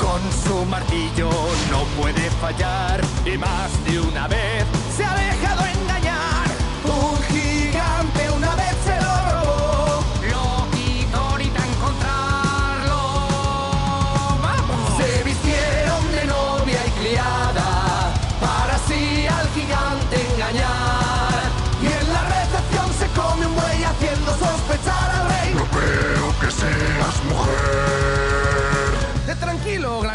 Con 0.00 0.20
su 0.44 0.64
martillo 0.66 1.30
no 1.70 1.84
puede 2.00 2.30
fallar. 2.40 3.00
Y 3.24 3.38
más 3.38 3.70
de 3.84 4.00
una 4.00 4.28
vez 4.28 4.64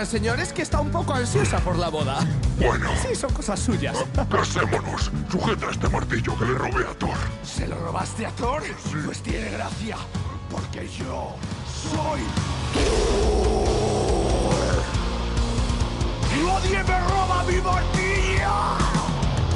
señor, 0.06 0.40
es 0.40 0.54
que 0.54 0.62
está 0.62 0.80
un 0.80 0.92
poco 0.92 1.14
ansiosa 1.14 1.60
por 1.60 1.78
la 1.78 1.90
boda. 1.90 2.20
Bueno, 2.60 2.90
Sí, 3.02 3.16
son 3.16 3.32
cosas 3.34 3.60
suyas. 3.60 3.96
casémonos. 4.30 5.12
Sujeta 5.32 5.70
este 5.72 5.90
martillo 5.90 6.38
que 6.38 6.46
le 6.46 6.54
robé 6.54 6.86
a 6.86 6.94
Thor. 6.98 7.18
¿Se 7.44 7.68
lo 7.68 7.78
robaste 7.80 8.26
a 8.26 8.32
Thor? 8.32 8.64
Pues 9.06 9.22
tiene 9.22 9.50
gracia, 9.52 9.98
porque 10.52 10.88
yo 10.88 11.36
soy 11.92 12.22
Thor. 12.74 14.58
¡Nadie 16.46 16.84
me 16.84 17.00
roba 17.10 17.44
mi 17.44 17.62
martillo! 17.62 18.54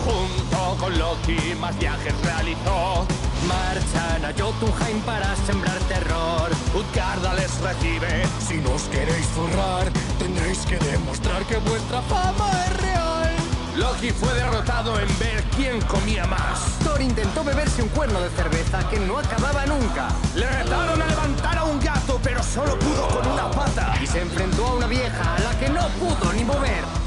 Junto 0.06 0.78
con 0.80 0.98
Loki 1.00 1.56
más 1.60 1.78
viajes 1.80 2.14
realizó. 2.24 3.06
Marchan 3.48 4.26
a 4.26 4.34
Jotunheim 4.34 5.00
para 5.02 5.36
sembrar 5.48 5.80
terror. 5.88 6.50
Utgarda 6.76 7.34
les 7.34 7.60
recibe. 7.62 8.24
Si 8.40 8.58
nos 8.58 8.84
queréis 8.84 9.28
zurrar, 9.36 9.92
tendréis 10.20 10.60
que 10.66 10.78
demostrar 10.78 11.44
que 11.46 11.58
vuestra 11.58 12.02
fama 12.04 12.50
es 12.66 12.82
real. 12.82 13.30
Loki 13.76 14.12
fue 14.12 14.34
derrotado 14.34 15.00
en 15.00 15.08
ver 15.20 15.44
quién 15.56 15.82
comía 15.82 16.26
más. 16.26 16.60
Thor 16.84 17.02
intentó 17.02 17.44
beberse 17.44 17.82
un 17.82 17.90
cuerno 17.90 18.20
de 18.20 18.30
cerveza 18.32 18.88
que 18.90 19.00
no 19.00 19.18
acababa 19.18 19.66
nunca. 19.66 20.10
Le 20.36 20.48
retaron 20.48 21.02
a 21.02 21.08
levantar 21.08 21.58
a 21.58 21.64
un 21.64 21.80
gato, 21.80 22.20
pero 22.22 22.44
solo 22.44 22.78
pudo 22.78 23.08
con 23.08 23.26
una 23.28 23.50
pata. 23.50 23.94
Y 24.02 24.08
se 24.08 24.22
enfrentó 24.22 24.68
a 24.68 24.74
una 24.76 24.88
vieja 24.88 25.36
a 25.36 25.40
la 25.40 25.60
que 25.60 25.70
no 25.70 25.88
pudo 26.00 26.34
ni 26.34 26.44
mover. 26.44 27.01